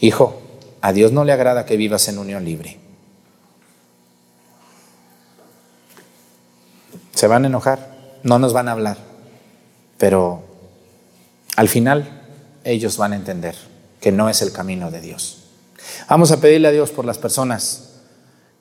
Hijo, 0.00 0.40
a 0.80 0.94
Dios 0.94 1.12
no 1.12 1.24
le 1.24 1.32
agrada 1.32 1.66
que 1.66 1.76
vivas 1.76 2.08
en 2.08 2.16
unión 2.16 2.42
libre. 2.42 2.85
Se 7.16 7.28
van 7.28 7.44
a 7.44 7.46
enojar, 7.46 7.96
no 8.24 8.38
nos 8.38 8.52
van 8.52 8.68
a 8.68 8.72
hablar, 8.72 8.98
pero 9.96 10.44
al 11.56 11.66
final 11.66 12.22
ellos 12.62 12.98
van 12.98 13.14
a 13.14 13.16
entender 13.16 13.56
que 14.02 14.12
no 14.12 14.28
es 14.28 14.42
el 14.42 14.52
camino 14.52 14.90
de 14.90 15.00
Dios. 15.00 15.44
Vamos 16.10 16.30
a 16.30 16.42
pedirle 16.42 16.68
a 16.68 16.72
Dios 16.72 16.90
por 16.90 17.06
las 17.06 17.16
personas 17.16 17.94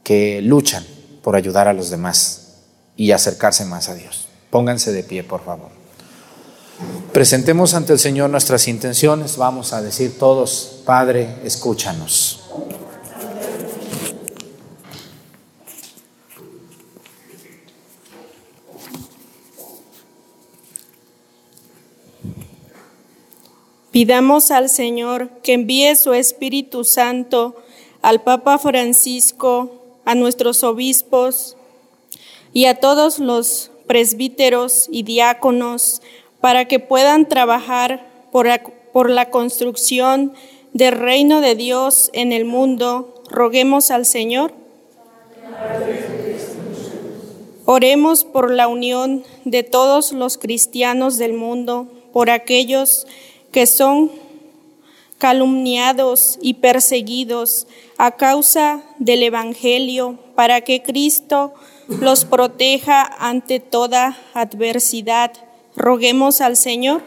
que 0.04 0.42
luchan 0.42 0.86
por 1.22 1.36
ayudar 1.36 1.68
a 1.68 1.74
los 1.74 1.90
demás 1.90 2.60
y 2.96 3.12
acercarse 3.12 3.66
más 3.66 3.90
a 3.90 3.94
Dios. 3.94 4.30
Pónganse 4.52 4.94
de 4.94 5.04
pie, 5.04 5.26
por 5.26 5.44
favor. 5.44 5.72
Presentemos 7.12 7.74
ante 7.74 7.92
el 7.92 8.00
Señor 8.00 8.30
nuestras 8.30 8.70
intenciones. 8.70 9.36
Vamos 9.36 9.74
a 9.74 9.82
decir 9.82 10.18
todos, 10.18 10.82
Padre, 10.86 11.42
escúchanos. 11.44 12.45
Pidamos 23.96 24.52
al 24.52 24.68
Señor 24.68 25.30
que 25.42 25.54
envíe 25.54 25.96
su 25.96 26.12
Espíritu 26.12 26.84
Santo 26.84 27.56
al 28.02 28.24
Papa 28.24 28.58
Francisco, 28.58 29.72
a 30.04 30.16
nuestros 30.16 30.66
obispos 30.66 31.56
y 32.52 32.66
a 32.66 32.82
todos 32.82 33.20
los 33.20 33.72
presbíteros 33.88 34.90
y 34.92 35.04
diáconos 35.04 36.02
para 36.42 36.68
que 36.68 36.82
puedan 36.82 37.30
trabajar 37.30 38.06
por 38.34 39.10
la, 39.10 39.30
construcción 39.30 40.34
del 40.74 40.92
reino 40.92 41.40
de 41.40 41.56
Dios 41.56 42.10
en 42.12 42.34
el 42.34 42.44
mundo. 42.44 43.24
Roguemos 43.30 43.92
al 43.92 44.06
Señor. 44.06 44.52
Oremos 47.64 48.26
por 48.26 48.52
la 48.52 48.68
unión 48.68 49.24
de 49.46 49.64
todos 49.64 50.12
los 50.12 50.38
cristianos 50.38 51.18
del 51.18 51.32
mundo, 51.32 51.88
por 52.12 52.30
aquellos 52.30 53.08
que 53.08 53.35
son 53.66 54.12
calumniados 55.18 56.38
y 56.42 56.56
perseguidos 56.56 57.68
a 57.98 58.12
causa 58.12 58.84
del 59.00 59.24
Evangelio, 59.24 60.20
para 60.36 60.62
que 60.62 60.84
Cristo 60.84 61.54
los 61.88 62.26
proteja 62.26 63.04
ante 63.20 63.60
toda 63.60 64.18
adversidad 64.34 65.32
Roguemos 65.76 66.40
al 66.40 66.56
Señor. 66.56 67.02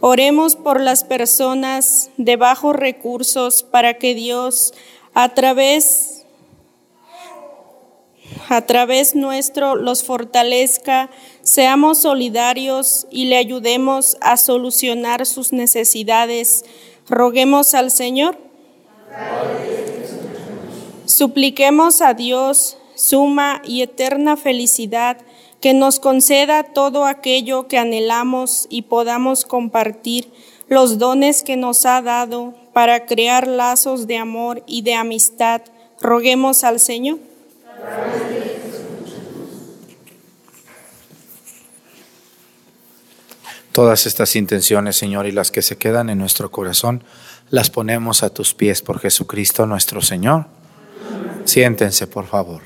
Oremos 0.00 0.56
por 0.56 0.80
las 0.80 1.04
personas 1.04 2.10
de 2.16 2.36
bajos 2.36 2.74
recursos 2.74 3.62
para 3.62 3.98
que 3.98 4.14
Dios 4.14 4.74
a 5.14 5.34
través 5.34 6.24
a 8.48 8.62
través 8.62 9.14
nuestro 9.14 9.76
los 9.76 10.04
fortalezca, 10.04 11.10
seamos 11.42 11.98
solidarios 11.98 13.06
y 13.10 13.26
le 13.26 13.36
ayudemos 13.36 14.16
a 14.20 14.36
solucionar 14.36 15.26
sus 15.26 15.52
necesidades. 15.52 16.64
Roguemos 17.08 17.74
al 17.74 17.90
Señor. 17.90 18.38
Supliquemos 21.04 22.00
a 22.00 22.14
Dios 22.14 22.78
suma 22.94 23.62
y 23.64 23.82
eterna 23.82 24.36
felicidad 24.36 25.18
que 25.60 25.74
nos 25.74 26.00
conceda 26.00 26.64
todo 26.64 27.04
aquello 27.04 27.68
que 27.68 27.78
anhelamos 27.78 28.66
y 28.68 28.82
podamos 28.82 29.44
compartir 29.44 30.32
los 30.68 30.98
dones 30.98 31.42
que 31.42 31.56
nos 31.56 31.86
ha 31.86 32.02
dado 32.02 32.54
para 32.72 33.06
crear 33.06 33.46
lazos 33.46 34.06
de 34.06 34.16
amor 34.16 34.62
y 34.66 34.82
de 34.82 34.94
amistad. 34.94 35.62
Roguemos 36.00 36.64
al 36.64 36.80
Señor. 36.80 37.18
Todas 43.72 44.06
estas 44.06 44.36
intenciones, 44.36 44.96
Señor, 44.96 45.26
y 45.26 45.32
las 45.32 45.50
que 45.50 45.62
se 45.62 45.76
quedan 45.76 46.10
en 46.10 46.18
nuestro 46.18 46.50
corazón, 46.50 47.04
las 47.50 47.70
ponemos 47.70 48.22
a 48.22 48.30
tus 48.30 48.54
pies 48.54 48.82
por 48.82 49.00
Jesucristo 49.00 49.66
nuestro 49.66 50.02
Señor. 50.02 50.46
Siéntense, 51.44 52.06
por 52.06 52.26
favor. 52.26 52.62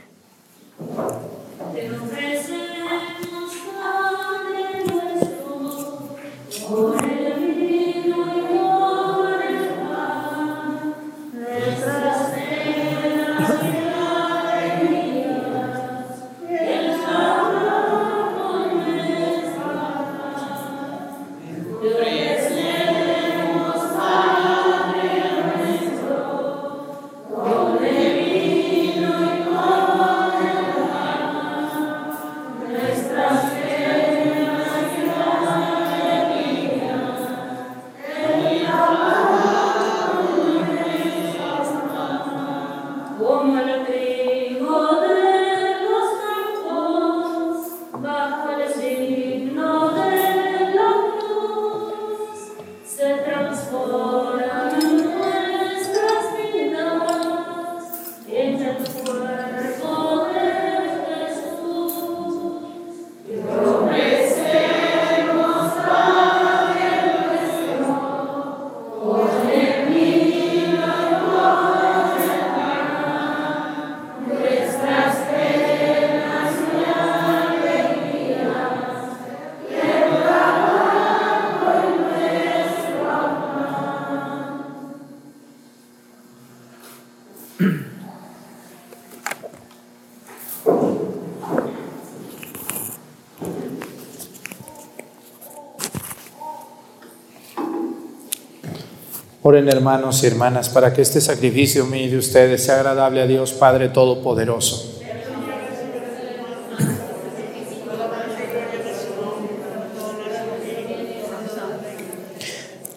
Oren 99.48 99.68
hermanos 99.68 100.24
y 100.24 100.26
hermanas 100.26 100.68
para 100.68 100.92
que 100.92 101.02
este 101.02 101.20
sacrificio 101.20 101.86
mío 101.86 102.10
de 102.10 102.18
ustedes 102.18 102.64
sea 102.64 102.80
agradable 102.80 103.22
a 103.22 103.28
Dios 103.28 103.52
Padre 103.52 103.88
Todopoderoso. 103.90 105.00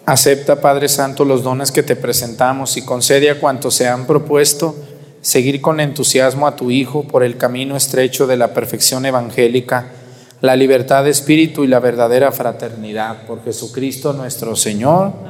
Acepta, 0.04 0.60
Padre 0.60 0.88
Santo, 0.88 1.24
los 1.24 1.44
dones 1.44 1.70
que 1.70 1.84
te 1.84 1.94
presentamos 1.94 2.76
y 2.76 2.84
concede 2.84 3.30
a 3.30 3.38
cuantos 3.38 3.76
se 3.76 3.86
han 3.86 4.08
propuesto 4.08 4.74
seguir 5.20 5.60
con 5.60 5.78
entusiasmo 5.78 6.48
a 6.48 6.56
tu 6.56 6.72
Hijo 6.72 7.04
por 7.04 7.22
el 7.22 7.36
camino 7.36 7.76
estrecho 7.76 8.26
de 8.26 8.36
la 8.36 8.52
perfección 8.52 9.06
evangélica, 9.06 9.92
la 10.40 10.56
libertad 10.56 11.04
de 11.04 11.10
espíritu 11.10 11.62
y 11.62 11.68
la 11.68 11.78
verdadera 11.78 12.32
fraternidad. 12.32 13.24
Por 13.28 13.44
Jesucristo 13.44 14.12
nuestro 14.14 14.56
Señor, 14.56 15.29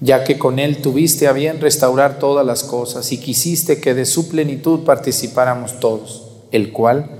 ya 0.00 0.24
que 0.24 0.38
con 0.38 0.58
Él 0.58 0.78
tuviste 0.78 1.28
a 1.28 1.32
bien 1.32 1.60
restaurar 1.60 2.18
todas 2.18 2.44
las 2.44 2.64
cosas 2.64 3.12
y 3.12 3.18
quisiste 3.18 3.80
que 3.80 3.94
de 3.94 4.06
su 4.06 4.28
plenitud 4.28 4.80
participáramos 4.80 5.78
todos, 5.78 6.24
el 6.52 6.72
cual, 6.72 7.10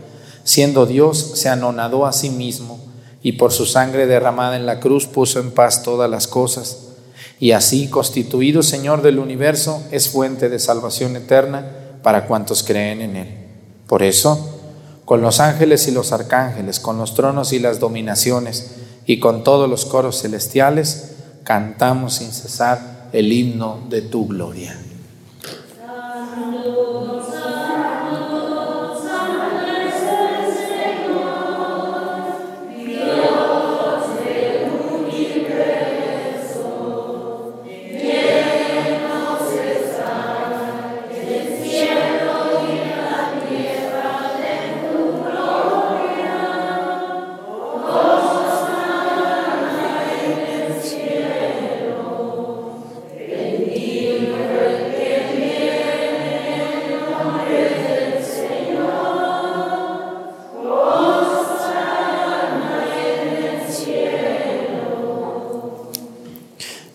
siendo 0.44 0.86
Dios, 0.86 1.32
se 1.34 1.48
anonadó 1.48 2.06
a 2.06 2.12
sí 2.12 2.30
mismo 2.30 2.80
y 3.22 3.32
por 3.32 3.52
su 3.52 3.66
sangre 3.66 4.06
derramada 4.06 4.56
en 4.56 4.66
la 4.66 4.80
cruz 4.80 5.06
puso 5.06 5.40
en 5.40 5.50
paz 5.50 5.82
todas 5.82 6.10
las 6.10 6.26
cosas, 6.26 6.86
y 7.38 7.52
así, 7.52 7.88
constituido 7.88 8.62
Señor 8.62 9.00
del 9.00 9.18
universo, 9.18 9.82
es 9.90 10.08
fuente 10.08 10.48
de 10.48 10.58
salvación 10.58 11.16
eterna, 11.16 11.64
para 12.02 12.26
cuantos 12.26 12.62
creen 12.62 13.00
en 13.00 13.16
Él. 13.16 13.28
Por 13.86 14.02
eso, 14.02 14.58
con 15.04 15.22
los 15.22 15.40
ángeles 15.40 15.88
y 15.88 15.90
los 15.90 16.12
arcángeles, 16.12 16.80
con 16.80 16.98
los 16.98 17.14
tronos 17.14 17.52
y 17.52 17.58
las 17.58 17.80
dominaciones, 17.80 18.72
y 19.06 19.20
con 19.20 19.42
todos 19.42 19.68
los 19.68 19.86
coros 19.86 20.20
celestiales, 20.20 21.10
cantamos 21.44 22.14
sin 22.14 22.33
cesar 22.33 23.09
el 23.12 23.33
himno 23.33 23.87
de 23.88 24.03
tu 24.03 24.26
gloria. 24.26 24.76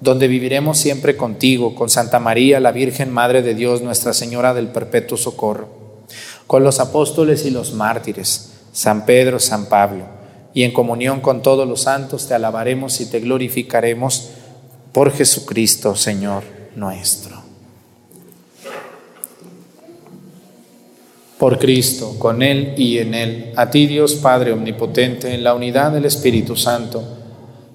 donde 0.00 0.28
viviremos 0.28 0.78
siempre 0.78 1.16
contigo, 1.16 1.74
con 1.74 1.88
Santa 1.88 2.20
María, 2.20 2.60
la 2.60 2.72
Virgen 2.72 3.10
Madre 3.10 3.42
de 3.42 3.54
Dios, 3.54 3.82
Nuestra 3.82 4.12
Señora 4.12 4.54
del 4.54 4.68
Perpetuo 4.68 5.16
Socorro, 5.16 5.68
con 6.46 6.62
los 6.62 6.80
apóstoles 6.80 7.44
y 7.46 7.50
los 7.50 7.72
mártires, 7.72 8.52
San 8.72 9.06
Pedro, 9.06 9.38
San 9.40 9.66
Pablo, 9.66 10.04
y 10.52 10.64
en 10.64 10.72
comunión 10.72 11.20
con 11.20 11.42
todos 11.42 11.68
los 11.68 11.82
santos 11.82 12.28
te 12.28 12.34
alabaremos 12.34 13.00
y 13.00 13.06
te 13.06 13.20
glorificaremos 13.20 14.30
por 14.92 15.12
Jesucristo, 15.12 15.94
Señor 15.94 16.44
nuestro. 16.76 17.42
Por 21.38 21.58
Cristo, 21.58 22.18
con 22.18 22.42
Él 22.42 22.74
y 22.78 22.98
en 22.98 23.12
Él, 23.12 23.52
a 23.56 23.70
ti 23.70 23.86
Dios 23.86 24.14
Padre 24.14 24.52
Omnipotente, 24.52 25.34
en 25.34 25.44
la 25.44 25.54
unidad 25.54 25.92
del 25.92 26.06
Espíritu 26.06 26.56
Santo, 26.56 27.25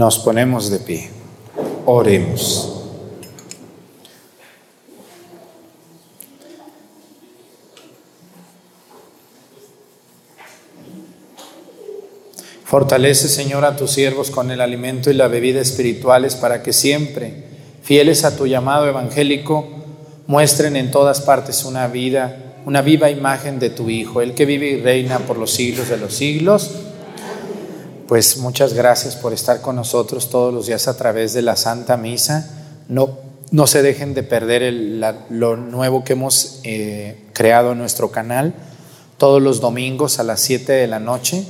Nos 0.00 0.18
ponemos 0.18 0.70
de 0.70 0.78
pie. 0.78 1.10
Oremos. 1.84 2.86
Fortalece, 12.64 13.28
Señor, 13.28 13.66
a 13.66 13.76
tus 13.76 13.90
siervos 13.90 14.30
con 14.30 14.50
el 14.50 14.62
alimento 14.62 15.10
y 15.10 15.12
la 15.12 15.28
bebida 15.28 15.60
espirituales 15.60 16.34
para 16.34 16.62
que 16.62 16.72
siempre, 16.72 17.44
fieles 17.82 18.24
a 18.24 18.38
tu 18.38 18.46
llamado 18.46 18.88
evangélico, 18.88 19.68
muestren 20.26 20.76
en 20.76 20.90
todas 20.90 21.20
partes 21.20 21.66
una 21.66 21.88
vida, 21.88 22.54
una 22.64 22.80
viva 22.80 23.10
imagen 23.10 23.58
de 23.58 23.68
tu 23.68 23.90
Hijo, 23.90 24.22
el 24.22 24.32
que 24.32 24.46
vive 24.46 24.70
y 24.70 24.80
reina 24.80 25.18
por 25.18 25.36
los 25.36 25.50
siglos 25.50 25.90
de 25.90 25.98
los 25.98 26.14
siglos. 26.14 26.70
Pues 28.10 28.38
muchas 28.38 28.74
gracias 28.74 29.14
por 29.14 29.32
estar 29.32 29.60
con 29.60 29.76
nosotros 29.76 30.30
todos 30.30 30.52
los 30.52 30.66
días 30.66 30.88
a 30.88 30.96
través 30.96 31.32
de 31.32 31.42
la 31.42 31.54
Santa 31.54 31.96
Misa. 31.96 32.50
No, 32.88 33.16
no 33.52 33.68
se 33.68 33.82
dejen 33.82 34.14
de 34.14 34.24
perder 34.24 34.74
lo 35.30 35.56
nuevo 35.56 36.02
que 36.02 36.14
hemos 36.14 36.58
eh, 36.64 37.28
creado 37.34 37.70
en 37.70 37.78
nuestro 37.78 38.10
canal 38.10 38.52
todos 39.16 39.40
los 39.40 39.60
domingos 39.60 40.18
a 40.18 40.24
las 40.24 40.40
7 40.40 40.72
de 40.72 40.88
la 40.88 40.98
noche 40.98 41.46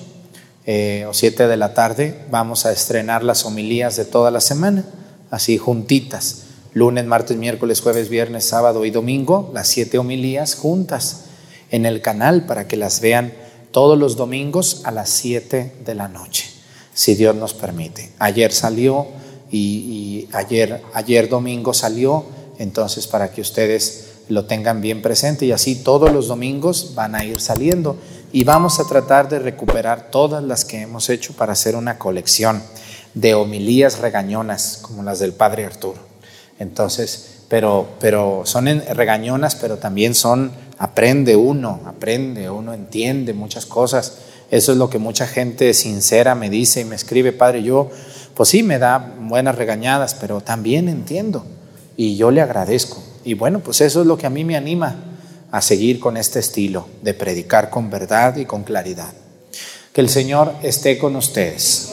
eh, 0.67 1.07
o 1.09 1.15
7 1.15 1.49
de 1.49 1.57
la 1.57 1.73
tarde 1.73 2.27
vamos 2.31 2.67
a 2.67 2.73
estrenar 2.73 3.25
las 3.25 3.47
homilías 3.47 3.97
de 3.97 4.05
toda 4.05 4.31
la 4.31 4.43
semana, 4.43 4.85
así 5.31 5.57
juntitas. 5.57 6.43
Lunes, 6.75 7.07
martes, 7.07 7.39
miércoles, 7.39 7.81
jueves, 7.81 8.11
viernes, 8.11 8.45
sábado 8.45 8.85
y 8.85 8.91
domingo, 8.91 9.51
las 9.55 9.67
siete 9.67 9.97
homilías 9.97 10.57
juntas 10.57 11.23
en 11.71 11.87
el 11.87 12.03
canal 12.03 12.45
para 12.45 12.69
que 12.69 12.77
las 12.77 13.01
vean 13.01 13.33
todos 13.71 13.99
los 13.99 14.17
domingos 14.17 14.83
a 14.85 14.91
las 14.91 15.11
7 15.11 15.77
de 15.85 15.95
la 15.95 16.09
noche, 16.09 16.51
si 16.93 17.15
Dios 17.15 17.37
nos 17.37 17.55
permite. 17.55 18.13
Ayer 18.19 18.53
salió 18.53 19.07
y, 19.51 20.29
ayer, 20.33 20.83
ayer 20.95 21.29
domingo 21.29 21.75
salió, 21.75 22.25
entonces 22.59 23.07
para 23.07 23.33
que 23.33 23.41
ustedes 23.41 24.07
lo 24.29 24.45
tengan 24.45 24.81
bien 24.81 25.03
presente 25.03 25.47
y 25.47 25.53
así 25.53 25.77
todos 25.77 26.13
los 26.13 26.29
domingos 26.29 26.95
van 26.95 27.15
a 27.15 27.25
ir 27.25 27.41
saliendo 27.41 27.97
y 28.33 28.45
vamos 28.45 28.79
a 28.79 28.85
tratar 28.85 29.29
de 29.29 29.41
recuperar 29.41 30.11
todas 30.11 30.43
las 30.43 30.65
que 30.65 30.81
hemos 30.81 31.09
hecho 31.11 31.33
para 31.33 31.53
hacer 31.53 31.75
una 31.75 31.99
colección 31.99 32.63
de 33.15 33.35
homilías 33.35 33.99
regañonas 33.99 34.79
como 34.83 35.03
las 35.03 35.19
del 35.19 35.33
Padre 35.33 35.65
Arturo. 35.65 35.99
Entonces, 36.61 37.41
pero, 37.49 37.89
pero 37.99 38.43
son 38.45 38.67
regañonas, 38.67 39.57
pero 39.57 39.79
también 39.79 40.15
son, 40.15 40.53
aprende 40.81 41.37
uno, 41.37 41.81
aprende, 41.85 42.49
uno 42.49 42.73
entiende 42.73 43.35
muchas 43.35 43.67
cosas. 43.67 44.17
Eso 44.51 44.73
es 44.73 44.79
lo 44.79 44.89
que 44.89 44.99
mucha 44.99 45.27
gente 45.27 45.75
sincera 45.75 46.35
me 46.35 46.49
dice 46.49 46.81
y 46.81 46.85
me 46.87 46.97
escribe, 46.97 47.33
Padre, 47.33 47.63
yo, 47.63 47.91
pues 48.35 48.49
sí, 48.49 48.63
me 48.63 48.79
da 48.79 49.15
buenas 49.21 49.57
regañadas, 49.57 50.15
pero 50.15 50.41
también 50.41 50.89
entiendo 50.89 51.45
y 51.99 52.17
yo 52.17 52.31
le 52.31 52.41
agradezco. 52.41 53.03
Y 53.25 53.35
bueno, 53.35 53.61
pues 53.61 53.83
eso 53.83 54.01
es 54.01 54.07
lo 54.07 54.17
que 54.17 54.27
a 54.27 54.31
mí 54.31 54.43
me 54.43 54.57
anima 54.57 54.97
a 55.51 55.61
seguir 55.61 56.01
con 56.01 56.17
este 56.17 56.39
estilo 56.39 56.89
de 57.03 57.13
predicar 57.13 57.69
con 57.69 57.91
verdad 57.91 58.37
y 58.39 58.47
con 58.47 58.65
claridad. 58.65 59.13
Que 59.93 60.01
el 60.01 60.09
Señor 60.09 60.55
esté 60.63 60.97
con 60.97 61.15
ustedes. 61.15 61.91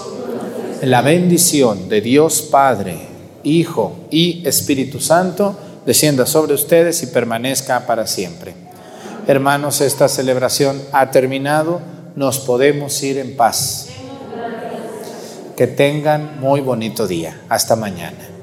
La 0.82 1.02
bendición 1.02 1.90
de 1.90 2.00
Dios 2.00 2.42
Padre, 2.42 3.00
Hijo 3.44 3.98
y 4.12 4.48
Espíritu 4.48 5.02
Santo 5.02 5.58
descienda 5.86 6.26
sobre 6.26 6.54
ustedes 6.54 7.04
y 7.04 7.08
permanezca 7.08 7.86
para 7.86 8.08
siempre. 8.08 8.67
Hermanos, 9.28 9.82
esta 9.82 10.08
celebración 10.08 10.82
ha 10.94 11.12
terminado, 11.12 11.82
nos 12.16 12.40
podemos 12.40 13.04
ir 13.04 13.18
en 13.18 13.36
paz. 13.36 13.90
Que 15.58 15.68
tengan 15.68 16.40
muy 16.40 16.62
bonito 16.62 17.08
día. 17.08 17.42
Hasta 17.50 17.76
mañana. 17.76 18.38